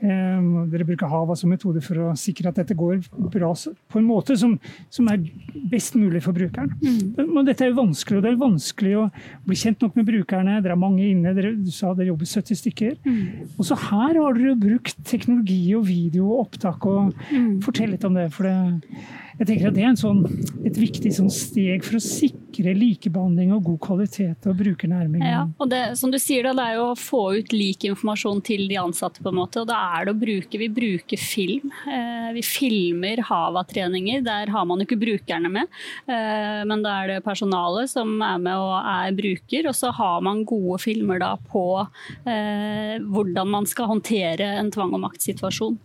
Um, 0.00 0.70
dere 0.72 0.86
bruker 0.88 1.10
HAVA 1.10 1.34
som 1.36 1.50
metode 1.52 1.82
for 1.84 1.98
å 2.00 2.10
sikre 2.16 2.48
at 2.48 2.56
dette 2.56 2.76
går 2.78 3.02
bra 3.34 3.50
på 3.52 4.00
en 4.00 4.06
måte 4.08 4.36
som, 4.40 4.54
som 4.88 5.10
er 5.12 5.20
best 5.68 5.96
mulig 5.98 6.22
for 6.24 6.36
brukeren. 6.36 6.72
Mm. 6.80 7.28
Men 7.34 7.48
dette 7.48 7.66
er 7.66 7.72
jo 7.72 7.80
vanskelig, 7.82 8.16
og 8.16 8.24
det 8.24 8.32
er 8.32 8.40
vanskelig 8.40 8.94
å 8.96 9.06
bli 9.44 9.58
kjent 9.60 9.84
nok 9.84 9.98
med 10.00 10.08
brukerne. 10.08 10.56
Dere 10.64 10.76
er 10.76 10.80
mange 10.80 11.04
inne, 11.04 11.34
dere, 11.36 11.52
du 11.58 11.68
sa 11.74 11.92
dere 11.92 12.14
jobber 12.14 12.30
70 12.30 12.60
stykker. 12.62 12.96
Mm. 13.04 13.50
Og 13.56 13.68
så 13.68 13.76
her 13.76 14.16
har 14.16 14.38
dere 14.38 14.56
brukt 14.60 15.04
teknologi 15.04 15.62
og 15.76 15.84
video 15.90 16.30
og 16.30 16.46
opptak. 16.46 16.86
og 16.88 17.12
mm. 17.28 17.58
Fortell 17.66 17.92
litt 17.92 18.06
om 18.08 18.16
det. 18.16 18.30
for 18.32 18.48
det 18.48 18.56
jeg 19.40 19.48
tenker 19.48 19.70
at 19.70 19.76
Det 19.76 19.84
er 19.88 19.94
sånn, 19.96 20.20
et 20.68 20.76
viktig 20.76 21.10
sånn 21.16 21.30
steg 21.32 21.84
for 21.86 21.96
å 21.96 22.02
sikre 22.04 22.74
likebehandling 22.76 23.54
og 23.56 23.70
god 23.70 23.78
kvalitet 23.86 24.48
og 24.50 24.58
brukernærming. 24.58 25.22
Ja, 25.24 25.46
og 25.56 25.70
det, 25.72 25.80
som 25.96 26.12
du 26.12 26.18
sier 26.20 26.44
da, 26.44 26.52
det 26.58 26.66
er 26.68 26.76
jo 26.76 26.90
å 26.90 26.98
få 26.98 27.22
ut 27.38 27.54
lik 27.54 27.86
informasjon 27.88 28.42
til 28.44 28.66
de 28.68 28.76
ansatte. 28.80 29.22
på 29.24 29.32
en 29.32 29.38
måte, 29.40 29.62
og 29.62 29.70
da 29.70 29.78
er 29.96 30.06
det 30.06 30.14
å 30.14 30.20
bruke, 30.20 30.60
Vi 30.60 30.68
bruker 30.68 31.16
film. 31.16 31.72
Eh, 31.88 32.32
vi 32.36 32.42
filmer 32.44 33.22
Hava-treninger. 33.24 34.20
Der 34.24 34.52
har 34.52 34.66
man 34.68 34.80
jo 34.80 34.86
ikke 34.86 35.00
brukerne 35.00 35.48
med, 35.48 35.72
eh, 36.06 36.60
men 36.68 36.82
da 36.84 37.00
er 37.00 37.14
det 37.14 37.24
personalet 37.24 37.88
som 37.88 38.20
er 38.20 38.38
med 38.38 38.56
og 38.60 38.76
er 38.84 39.16
bruker. 39.16 39.68
Og 39.68 39.74
så 39.74 39.90
har 39.90 40.20
man 40.20 40.44
gode 40.44 40.80
filmer 40.84 41.18
da 41.18 41.36
på 41.36 41.64
eh, 42.26 43.00
hvordan 43.00 43.48
man 43.48 43.64
skal 43.64 43.88
håndtere 43.88 44.58
en 44.60 44.70
tvang 44.70 44.92
og 44.92 45.00
maktsituasjon. 45.08 45.78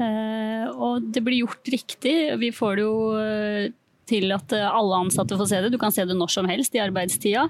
Eh, 0.00 0.66
og 0.72 1.12
det 1.12 1.22
blir 1.24 1.42
gjort 1.42 1.70
riktig. 1.72 2.16
Vi 2.40 2.50
får 2.54 2.78
det 2.78 2.84
jo 2.84 2.98
eh, 3.20 3.70
til 4.08 4.32
at 4.34 4.52
eh, 4.56 4.66
alle 4.66 5.00
ansatte 5.04 5.36
får 5.38 5.50
se 5.50 5.60
det. 5.64 5.72
Du 5.74 5.78
kan 5.80 5.94
se 5.94 6.04
det 6.08 6.16
når 6.16 6.32
som 6.32 6.48
helst 6.48 6.74
i 6.76 6.82
arbeidstida. 6.82 7.44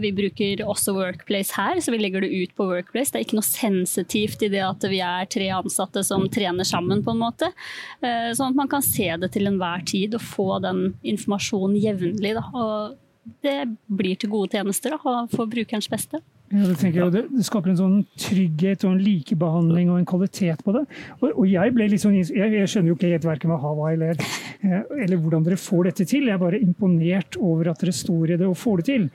Vi 0.00 0.10
bruker 0.16 0.64
også 0.66 0.94
Workplace 0.96 1.54
her, 1.56 1.80
så 1.82 1.94
vi 1.94 2.00
legger 2.00 2.24
det 2.24 2.32
ut 2.32 2.54
på 2.56 2.68
Workplace. 2.70 3.12
Det 3.12 3.20
er 3.20 3.26
ikke 3.26 3.38
noe 3.40 3.48
sensitivt 3.48 4.44
i 4.46 4.50
det 4.52 4.62
at 4.64 4.86
vi 4.90 5.00
er 5.04 5.30
tre 5.30 5.50
ansatte 5.56 6.04
som 6.06 6.26
trener 6.32 6.66
sammen, 6.66 7.04
på 7.04 7.14
en 7.14 7.22
måte. 7.22 7.50
Sånn 8.02 8.52
at 8.52 8.58
man 8.58 8.70
kan 8.70 8.84
se 8.84 9.08
det 9.20 9.30
til 9.34 9.50
enhver 9.50 9.84
tid 9.86 10.16
og 10.18 10.24
få 10.24 10.58
den 10.64 10.86
informasjonen 11.14 11.78
jevnlig. 11.80 12.34
Og 12.52 12.96
det 13.44 13.58
blir 13.86 14.18
til 14.20 14.32
gode 14.32 14.56
tjenester 14.56 14.96
da, 14.96 15.16
for 15.32 15.50
brukerens 15.50 15.90
beste. 15.92 16.20
Ja, 16.54 16.68
det, 16.70 16.90
ja. 16.94 17.06
det, 17.10 17.24
det, 17.34 17.44
skaper 17.48 17.72
en 17.72 17.78
sånn 17.80 17.94
trygghet 18.20 18.84
og 18.86 18.92
en 18.94 19.00
likebehandling 19.02 19.88
og 19.90 19.98
en 19.98 20.06
kvalitet 20.06 20.62
på 20.62 20.74
det. 20.76 20.84
Og, 21.18 21.26
og 21.32 21.48
jeg 21.50 21.74
ble 21.74 21.88
litt 21.90 22.04
sånn, 22.04 22.14
jeg, 22.20 22.30
jeg, 22.30 22.68
skjønner 22.70 22.92
jo 22.92 22.98
ikke 22.98 23.10
helt 23.10 23.26
verken 23.26 23.50
hva 23.50 23.58
Hava 23.64 23.90
eller, 23.90 24.20
eh, 24.62 24.84
eller 25.02 25.18
hvordan 25.18 25.46
dere 25.48 25.58
får 25.58 25.90
dette 25.90 26.06
til. 26.12 26.28
Jeg 26.30 26.36
er 26.36 26.44
bare 26.44 26.62
imponert 26.62 27.40
over 27.40 27.72
at 27.72 27.82
dere 27.82 27.96
står 27.96 28.36
i 28.36 28.38
det 28.38 28.46
og 28.46 28.58
får 28.60 28.82
det 28.82 28.86
til. 28.92 29.08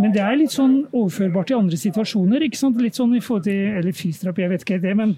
Men 0.00 0.12
det 0.14 0.22
er 0.24 0.38
litt 0.40 0.54
sånn 0.54 0.86
overførbart 0.88 1.50
til 1.50 1.58
andre 1.58 1.78
situasjoner. 1.78 2.46
ikke 2.46 2.58
sant? 2.58 2.80
Litt 2.80 2.96
sånn 2.96 3.12
i 3.16 3.20
forhold 3.20 3.44
til, 3.44 3.60
Eller 3.76 3.92
fysioterapi, 3.92 4.44
jeg 4.44 4.52
vet 4.52 4.64
ikke 4.64 4.78
det. 4.80 4.94
Men, 4.96 5.14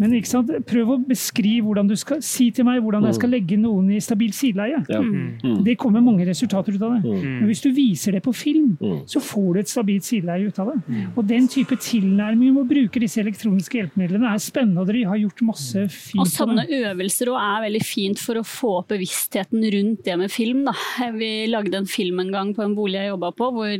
men 0.00 0.16
ikke 0.18 0.30
sant? 0.32 0.50
prøv 0.66 0.94
å 0.94 0.98
beskrive 1.06 1.62
hvordan 1.66 1.90
du 1.90 1.94
skal 1.98 2.22
Si 2.22 2.48
til 2.54 2.66
meg 2.66 2.80
hvordan 2.82 3.06
jeg 3.08 3.18
skal 3.18 3.30
mm. 3.30 3.34
legge 3.34 3.58
noen 3.60 3.90
i 3.94 4.00
stabilt 4.02 4.36
sideleie. 4.36 4.80
Ja. 4.90 5.00
Mm. 5.02 5.38
mm. 5.42 5.60
Det 5.66 5.76
kommer 5.80 6.02
mange 6.04 6.26
resultater 6.26 6.74
ut 6.74 6.82
av 6.82 6.96
det. 6.96 7.12
Mm. 7.12 7.38
Men 7.42 7.50
hvis 7.50 7.62
du 7.62 7.70
viser 7.74 8.16
det 8.16 8.22
på 8.24 8.34
film, 8.34 8.72
mm. 8.80 9.04
så 9.10 9.22
får 9.22 9.48
du 9.52 9.60
et 9.62 9.72
stabilt 9.72 10.06
sideleie 10.06 10.50
ut 10.50 10.60
av 10.62 10.72
det. 10.72 10.78
Mm. 10.86 11.04
Og 11.14 11.28
den 11.28 11.48
type 11.52 11.78
tilnærming 11.82 12.56
med 12.56 12.64
å 12.64 12.68
bruke 12.72 13.02
disse 13.02 13.22
elektroniske 13.22 13.78
hjelpemidlene 13.78 14.32
er 14.32 14.42
spennende, 14.42 14.82
og 14.82 14.90
dere 14.90 15.12
har 15.12 15.20
gjort 15.20 15.44
masse 15.46 15.86
fint. 15.94 16.22
Og 16.24 16.30
sånne 16.30 16.66
øvelser 16.82 17.32
er 17.38 17.66
veldig 17.68 17.84
fint 17.86 18.22
for 18.22 18.40
å 18.40 18.44
få 18.46 18.74
opp 18.80 18.90
bevisstheten 18.92 19.62
rundt 19.76 20.04
det 20.08 20.18
med 20.18 20.32
film. 20.32 20.64
Da. 20.66 20.74
Vi 21.14 21.32
lagde 21.50 21.82
en 21.82 21.90
film 21.90 22.20
en 22.22 22.32
gang 22.34 22.52
på 22.56 22.64
en 22.64 22.76
bolig 22.76 22.98
jeg 22.98 23.12
jobba 23.12 23.32
på, 23.36 23.50
hvor 23.54 23.72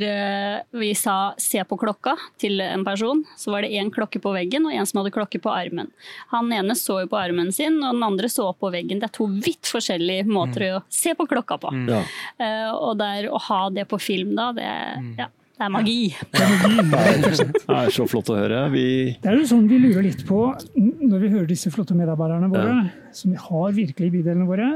vi 0.71 0.93
sa 0.95 1.35
'se 1.39 1.65
på 1.65 1.79
klokka' 1.79 2.17
til 2.39 2.61
en 2.61 2.85
person, 2.85 3.25
så 3.37 3.51
var 3.53 3.63
det 3.63 3.73
én 3.73 3.91
klokke 3.91 4.21
på 4.23 4.33
veggen 4.35 4.67
og 4.67 4.73
en 4.73 4.87
som 4.87 5.01
hadde 5.01 5.15
klokke 5.15 5.41
på 5.43 5.51
armen. 5.51 5.91
Han 6.33 6.53
ene 6.53 6.75
så 6.79 7.01
jo 7.03 7.11
på 7.11 7.21
armen 7.21 7.53
sin, 7.53 7.83
og 7.83 7.95
den 7.95 8.03
andre 8.03 8.29
så 8.29 8.53
på 8.57 8.71
veggen. 8.73 9.01
Det 9.01 9.11
er 9.11 9.17
to 9.19 9.27
vidt 9.27 9.69
forskjellige 9.69 10.27
måter 10.29 10.67
mm. 10.69 10.77
å 10.77 10.83
se 10.89 11.15
på 11.15 11.27
klokka 11.27 11.59
på. 11.59 11.73
Mm. 11.73 11.89
Ja. 11.89 12.03
Uh, 12.41 12.71
og 12.77 12.99
der 12.99 13.29
å 13.33 13.39
ha 13.39 13.63
det 13.71 13.89
på 13.91 14.01
film 14.01 14.35
da, 14.37 14.53
det, 14.57 14.69
mm. 14.99 15.15
ja, 15.19 15.29
det 15.63 15.67
er 15.69 15.71
magi. 15.71 15.99
Det 16.33 16.41
er. 16.43 17.21
Det 17.23 17.77
er 17.77 17.93
så 17.95 18.07
flott 18.11 18.31
å 18.33 18.37
høre. 18.39 18.65
Vi 18.73 18.85
Det 19.23 19.31
er 19.31 19.37
jo 19.39 19.47
sånn 19.47 19.69
vi 19.71 19.79
lurer 19.79 20.03
litt 20.09 20.25
på 20.27 20.41
når 20.75 21.23
vi 21.23 21.29
hører 21.31 21.47
disse 21.51 21.71
flotte 21.71 21.95
medarbeiderne 21.95 22.49
våre, 22.51 22.91
som 23.15 23.31
vi 23.31 23.39
har 23.39 23.75
virkelig 23.77 24.09
i 24.09 24.15
bydelene 24.17 24.49
våre, 24.49 24.71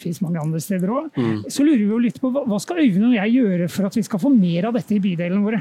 fins 0.00 0.22
mange 0.24 0.40
andre 0.40 0.60
steder 0.62 0.88
òg, 0.88 1.10
Mm. 1.12 1.42
så 1.52 1.64
lurer 1.66 1.82
vi 1.84 1.90
jo 1.92 1.98
litt 1.98 2.20
på 2.22 2.30
hva 2.32 2.46
hva 2.48 2.58
skal 2.60 2.80
Øyvind 2.82 3.04
og 3.10 3.14
jeg 3.14 3.34
gjøre 3.36 3.68
for 3.70 3.86
at 3.86 3.94
vi 3.94 4.02
skal 4.02 4.18
få 4.22 4.30
mer 4.32 4.66
av 4.70 4.74
dette 4.74 4.94
i 4.96 5.00
bydelene 5.02 5.44
våre? 5.44 5.60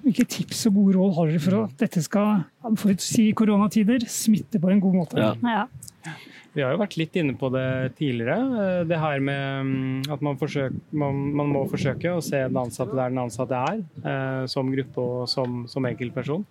Hvilke 0.00 0.24
tips 0.32 0.64
og 0.70 0.76
gode 0.78 0.96
råd 0.96 1.14
har 1.18 1.30
dere 1.30 1.42
for 1.44 1.56
at 1.66 1.74
dette 1.82 2.00
skal, 2.04 2.44
for 2.80 2.92
å 2.94 2.96
si 3.04 3.26
koronatider, 3.36 4.06
smitte 4.08 4.60
på 4.62 4.70
en 4.72 4.80
god 4.80 4.94
måte? 5.02 5.20
Ja. 5.20 5.34
Ja. 5.44 6.14
Vi 6.56 6.64
har 6.64 6.72
jo 6.74 6.80
vært 6.80 6.96
litt 6.98 7.14
inne 7.20 7.36
på 7.38 7.46
det 7.54 7.92
tidligere. 7.98 8.38
eh, 8.62 8.84
Det 8.88 8.98
her 8.98 9.20
med 9.22 9.66
mm, 9.68 9.98
at 10.10 10.22
man, 10.24 10.38
forsøker, 10.40 10.74
man, 10.98 11.20
man 11.36 11.52
må 11.52 11.66
forsøke 11.70 12.16
å 12.16 12.22
se 12.24 12.40
den 12.42 12.56
ansatte 12.58 12.96
der 12.96 13.12
den 13.12 13.20
ansatte 13.22 13.60
er, 13.68 13.84
eh, 14.02 14.46
som 14.50 14.72
gruppe 14.72 15.04
og 15.04 15.28
som, 15.30 15.60
som 15.70 15.86
enkeltperson. 15.86 16.42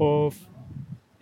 Og 0.00 0.38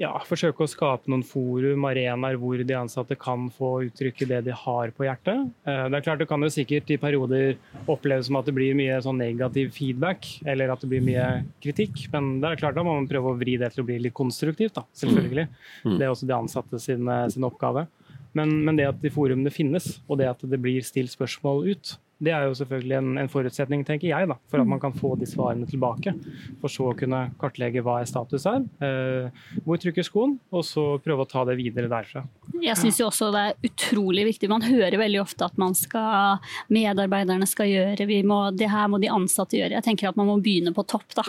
ja, 0.00 0.10
forsøke 0.24 0.64
å 0.64 0.70
skape 0.70 1.10
noen 1.12 1.22
forum, 1.26 1.84
arenaer 1.90 2.38
hvor 2.40 2.60
de 2.64 2.76
ansatte 2.76 3.16
kan 3.20 3.48
få 3.52 3.72
uttrykke 3.88 4.26
det 4.30 4.38
de 4.48 4.54
har 4.56 4.92
på 4.96 5.04
hjertet. 5.04 5.50
Eh, 5.68 5.82
Det 5.92 5.98
er 5.98 6.06
klart 6.06 6.22
Det 6.22 6.28
kan 6.30 6.40
jo 6.40 6.48
sikkert 6.52 6.90
i 6.90 6.96
perioder 7.00 7.56
oppleves 7.86 8.26
som 8.30 8.36
at 8.40 8.46
det 8.48 8.54
blir 8.56 8.74
mye 8.78 8.96
sånn 9.04 9.20
negativ 9.20 9.72
feedback, 9.76 10.26
eller 10.46 10.72
at 10.72 10.80
det 10.80 10.88
blir 10.88 11.04
mye 11.04 11.44
kritikk, 11.60 12.08
men 12.12 12.40
det 12.40 12.50
er 12.50 12.60
klart 12.62 12.74
da 12.78 12.82
må 12.86 12.96
man 12.96 13.08
prøve 13.10 13.34
å 13.34 13.38
vri 13.38 13.58
det 13.60 13.72
til 13.74 13.84
å 13.84 13.86
bli 13.86 13.98
litt 14.00 14.14
konstruktivt. 14.16 14.74
da, 14.74 14.84
selvfølgelig. 14.94 15.48
Det 15.84 16.02
er 16.06 16.10
også 16.10 16.26
de 16.26 16.36
ansatte 16.36 16.80
sin, 16.80 17.04
sin 17.30 17.44
oppgave. 17.44 17.86
Men, 18.32 18.64
men 18.64 18.76
det 18.76 18.86
at 18.86 19.00
de 19.02 19.10
forumene 19.10 19.50
finnes, 19.50 20.00
og 20.08 20.18
det 20.18 20.28
at 20.30 20.40
det 20.46 20.60
blir 20.62 20.80
stilt 20.86 21.10
spørsmål 21.10 21.66
ut, 21.72 21.96
det 22.20 22.32
er 22.36 22.44
jo 22.44 22.56
selvfølgelig 22.58 22.96
en, 22.98 23.10
en 23.22 23.30
forutsetning, 23.32 23.82
tenker 23.88 24.10
jeg, 24.10 24.28
da, 24.28 24.36
for 24.52 24.60
at 24.60 24.68
man 24.68 24.80
kan 24.82 24.92
få 24.96 25.14
de 25.16 25.28
svarene 25.28 25.68
tilbake. 25.68 26.12
For 26.60 26.72
så 26.72 26.90
å 26.90 26.96
kunne 26.96 27.22
kartlegge 27.40 27.82
hva 27.84 28.00
er 28.02 28.10
status 28.10 28.44
er, 28.50 28.66
eh, 28.84 29.46
hvor 29.64 29.80
trykker 29.80 30.04
skoen, 30.04 30.36
og 30.52 30.66
så 30.68 30.84
prøve 31.00 31.24
å 31.24 31.30
ta 31.30 31.46
det 31.48 31.56
videre 31.60 31.88
derfra. 31.90 32.26
Jeg 32.60 32.76
syns 32.76 33.00
jo 33.00 33.08
også 33.08 33.30
det 33.32 33.44
er 33.48 33.70
utrolig 33.70 34.26
viktig. 34.28 34.50
Man 34.52 34.66
hører 34.66 35.00
veldig 35.00 35.22
ofte 35.22 35.48
at 35.48 35.56
man 35.60 35.76
skal, 35.78 36.42
medarbeiderne 36.72 37.48
skal 37.48 37.70
gjøre, 37.72 38.08
vi 38.10 38.20
må, 38.26 38.42
det 38.52 38.68
her 38.72 38.90
må 38.92 39.00
de 39.00 39.12
ansatte 39.12 39.56
gjøre. 39.56 39.78
Jeg 39.78 39.88
tenker 39.88 40.12
at 40.12 40.20
man 40.20 40.28
må 40.28 40.36
begynne 40.44 40.74
på 40.76 40.84
topp, 40.90 41.08
da. 41.16 41.24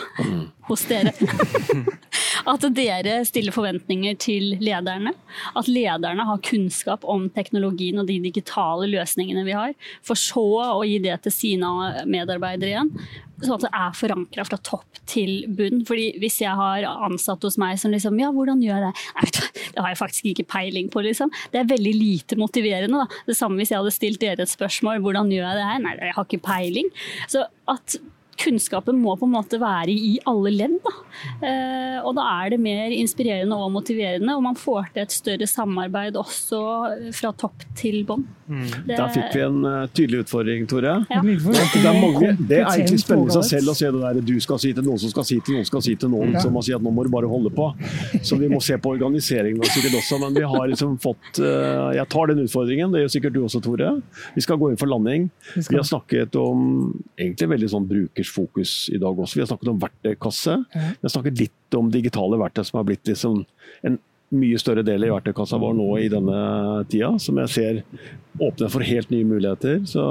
Hos 0.68 0.84
dere. 0.90 1.14
At 2.48 2.64
dere 2.74 3.20
stiller 3.28 3.54
forventninger 3.54 4.16
til 4.20 4.56
lederne. 4.62 5.14
At 5.58 5.68
lederne 5.70 6.26
har 6.26 6.42
kunnskap 6.44 7.04
om 7.08 7.28
teknologien 7.34 8.00
og 8.02 8.08
de 8.10 8.18
digitale 8.22 8.88
løsningene 8.90 9.44
vi 9.46 9.56
har. 9.56 9.74
For 10.06 10.18
så 10.18 10.44
å 10.72 10.82
gi 10.86 10.98
det 11.04 11.20
til 11.26 11.34
sine 11.34 11.70
medarbeidere 12.10 12.72
igjen. 12.72 12.92
Sånn 13.42 13.56
at 13.56 13.64
det 13.66 13.72
er 13.74 13.96
forankra 13.98 14.46
fra 14.46 14.58
topp 14.62 15.00
til 15.10 15.46
bunn. 15.50 15.82
Fordi 15.88 16.12
hvis 16.22 16.40
jeg 16.44 16.54
har 16.58 16.86
ansatt 16.92 17.42
hos 17.46 17.58
meg 17.60 17.80
som 17.82 17.94
liksom 17.94 18.18
Ja, 18.22 18.30
hvordan 18.34 18.62
gjør 18.62 18.78
jeg 18.78 18.84
det? 18.86 19.06
Nei, 19.16 19.26
vet 19.26 19.40
det 19.72 19.80
har 19.82 19.92
jeg 19.94 20.00
faktisk 20.02 20.30
ikke 20.32 20.48
peiling 20.52 20.90
på, 20.92 21.02
liksom. 21.04 21.32
Det 21.52 21.62
er 21.62 21.70
veldig 21.70 21.94
lite 21.96 22.38
motiverende. 22.38 23.02
Da. 23.02 23.22
Det 23.26 23.38
samme 23.38 23.58
hvis 23.60 23.72
jeg 23.72 23.80
hadde 23.80 23.94
stilt 23.94 24.22
dere 24.22 24.44
et 24.44 24.52
spørsmål. 24.52 25.02
Hvordan 25.04 25.32
gjør 25.32 25.46
jeg 25.48 25.60
det 25.60 25.68
her? 25.70 25.84
Nei, 25.86 25.94
jeg 25.98 26.16
har 26.18 26.28
ikke 26.28 26.44
peiling. 26.44 26.90
Så 27.32 27.46
at 27.70 27.96
kunnskapen 28.42 28.98
må 29.00 29.14
på 29.20 29.28
en 29.28 29.34
måte 29.36 29.58
være 29.62 29.92
i 29.94 30.16
alle 30.28 30.50
ledd. 30.54 30.76
Da. 30.84 30.92
Eh, 31.46 31.98
og 32.02 32.14
da 32.18 32.24
er 32.42 32.50
det 32.54 32.60
mer 32.62 32.90
inspirerende 32.94 33.56
og 33.56 33.70
motiverende, 33.74 34.34
og 34.36 34.42
man 34.44 34.58
får 34.58 34.90
til 34.94 35.02
et 35.04 35.14
større 35.14 35.48
samarbeid 35.50 36.16
også 36.20 36.60
fra 37.16 37.32
topp 37.38 37.64
til 37.78 38.02
bånn. 38.08 38.24
Det- 38.86 38.96
Der 38.98 39.08
fikk 39.08 39.32
vi 39.34 39.40
en 39.46 39.64
eh, 39.64 39.86
tydelig 39.94 40.24
utfordring, 40.26 40.66
Tore. 40.68 41.06
Ja. 41.08 41.20
Det 41.22 41.84
er, 41.86 42.00
mange, 42.00 42.36
det 42.48 42.58
er 42.58 42.66
egentlig 42.66 43.00
spennende 43.00 43.30
i 43.30 43.36
seg 43.38 43.44
selv 43.48 43.72
å 43.72 43.74
se 43.78 43.90
det 43.94 44.00
der 44.02 44.20
du 44.20 44.34
skal 44.44 44.58
si 44.58 44.72
til 44.76 44.84
noen 44.84 44.98
som 45.00 45.10
skal 45.14 45.24
si 45.24 45.38
til 45.40 45.54
noen 45.56 45.64
skal 45.68 45.82
si 45.86 45.94
til 45.96 46.10
noen 46.12 46.34
som 46.42 46.52
må 46.52 46.62
si 46.64 46.74
at 46.76 46.82
nå 46.84 46.90
må 46.92 47.04
du 47.06 47.10
bare 47.14 47.30
holde 47.30 47.50
på. 47.54 47.70
Så 48.22 48.36
vi 48.40 48.48
må 48.52 48.60
se 48.60 48.76
på 48.82 48.92
organiseringen 48.96 49.62
sikkert 49.72 49.96
også, 50.02 50.18
men 50.20 50.34
vi 50.36 50.42
har 50.44 50.68
liksom 50.68 50.98
fått 51.00 51.40
eh, 51.40 51.94
Jeg 51.96 52.08
tar 52.12 52.26
den 52.32 52.42
utfordringen, 52.44 52.92
det 52.92 53.04
gjør 53.06 53.14
sikkert 53.16 53.32
du 53.38 53.40
også, 53.46 53.62
Tore. 53.64 53.92
Vi 54.34 54.40
skal 54.44 54.58
gå 54.60 54.70
inn 54.72 54.76
for 54.80 54.90
landing. 54.90 55.30
Vi 55.54 55.62
Vi 55.72 55.76
har 55.78 55.84
snakket 55.88 56.36
om 56.36 56.92
egentlig 57.18 57.48
veldig 57.54 57.70
sånn 57.72 57.86
brukers 57.88 58.31
fokus 58.32 58.88
i 58.92 58.98
dag 59.02 59.18
også. 59.18 59.36
Vi 59.38 59.42
har 59.44 59.50
snakket 59.52 59.70
om 59.72 59.80
verktøykasse. 59.82 60.56
Vi 60.74 61.04
har 61.04 61.12
snakket 61.14 61.38
litt 61.44 61.76
om 61.78 61.90
digitale 61.92 62.38
verktøy 62.40 62.64
som 62.68 62.80
har 62.80 62.88
blitt 62.88 63.04
liksom 63.12 63.42
en 63.88 63.98
mye 64.32 64.56
større 64.60 64.82
del 64.86 65.04
i 65.04 65.10
verktøykassa 65.12 65.58
vår 65.60 65.74
nå 65.76 65.88
i 66.00 66.08
denne 66.12 66.38
tida, 66.88 67.10
som 67.20 67.36
jeg 67.42 67.52
ser 67.52 67.82
åpner 68.40 68.70
for 68.72 68.80
helt 68.88 69.10
nye 69.12 69.26
muligheter. 69.28 69.82
Så 69.88 70.04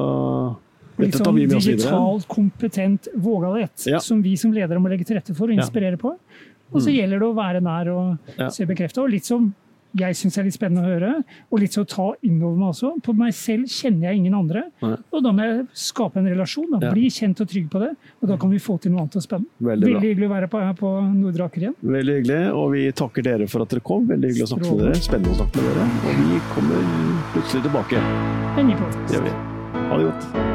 dette 0.99 1.17
tar 1.17 1.25
sånn 1.31 1.39
vi 1.39 1.47
med 1.47 1.57
oss 1.57 1.65
videre. 1.65 1.89
digitalt 1.89 2.27
kompetent 2.29 3.07
vågalhet, 3.17 3.88
Ja. 3.89 3.99
som 3.99 4.21
vi 4.21 4.36
som 4.38 4.53
ledere 4.53 4.77
må 4.79 4.89
legge 4.93 5.07
til 5.10 5.17
rette 5.17 5.34
for 5.36 5.49
og 5.49 5.57
inspirere 5.57 5.97
på. 5.97 6.13
Og 6.71 6.79
så 6.81 6.93
gjelder 6.93 7.19
det 7.19 7.27
å 7.27 7.36
være 7.36 7.62
nær 7.65 7.89
og 7.91 8.51
se 8.53 8.65
bekrefta. 8.69 9.01
Og 9.03 9.10
litt 9.10 9.25
som 9.25 9.53
jeg 9.97 10.17
syns 10.17 10.38
er 10.39 10.47
litt 10.47 10.56
spennende 10.56 10.84
å 10.86 10.91
høre, 10.91 11.12
og 11.51 11.62
litt 11.62 11.75
så 11.75 11.84
å 11.84 11.89
ta 11.89 12.08
innover 12.27 12.60
meg 12.60 12.69
også. 12.71 12.93
På 13.04 13.15
meg 13.17 13.36
selv 13.38 13.71
kjenner 13.71 14.10
jeg 14.10 14.21
ingen 14.21 14.38
andre, 14.38 14.65
Nei. 14.84 14.93
og 15.12 15.25
da 15.25 15.34
må 15.36 15.47
jeg 15.47 15.65
skape 15.88 16.21
en 16.21 16.30
relasjon. 16.32 16.69
Da. 16.75 16.82
Ja. 16.88 16.93
Bli 16.95 17.10
kjent 17.13 17.43
og 17.43 17.49
trygg 17.51 17.67
på 17.71 17.82
det, 17.84 17.91
og 18.21 18.32
da 18.32 18.38
kan 18.41 18.54
vi 18.54 18.62
få 18.63 18.77
til 18.82 18.95
noe 18.95 19.06
annet 19.06 19.19
og 19.19 19.25
spennende. 19.25 19.51
Veldig. 19.71 19.89
Veldig 19.89 20.13
hyggelig 20.13 20.30
å 20.30 20.34
være 20.36 20.51
på, 20.51 20.63
her 20.67 20.77
på 20.80 20.93
Nordre 21.15 21.49
Aker 21.49 21.67
igjen. 21.67 21.77
Veldig 21.97 22.17
hyggelig, 22.19 22.39
og 22.62 22.71
vi 22.75 22.86
takker 23.04 23.27
dere 23.27 23.49
for 23.51 23.65
at 23.65 23.75
dere 23.75 23.86
kom. 23.91 24.08
Veldig 24.12 24.32
hyggelig 24.32 24.47
å 24.47 24.54
snakke 24.54 24.71
med 24.71 24.86
dere. 24.86 25.04
Spennende 25.10 25.36
å 25.36 25.41
snakke 25.41 25.65
med 25.65 25.69
dere. 25.71 25.89
Og 26.06 26.23
vi 26.23 26.41
kommer 26.54 26.89
plutselig 27.36 27.67
tilbake. 27.67 28.08
En 28.62 28.71
ny 28.71 28.80
vi. 28.80 29.38
Ha 29.91 29.97
det 29.99 30.10
godt. 30.12 30.50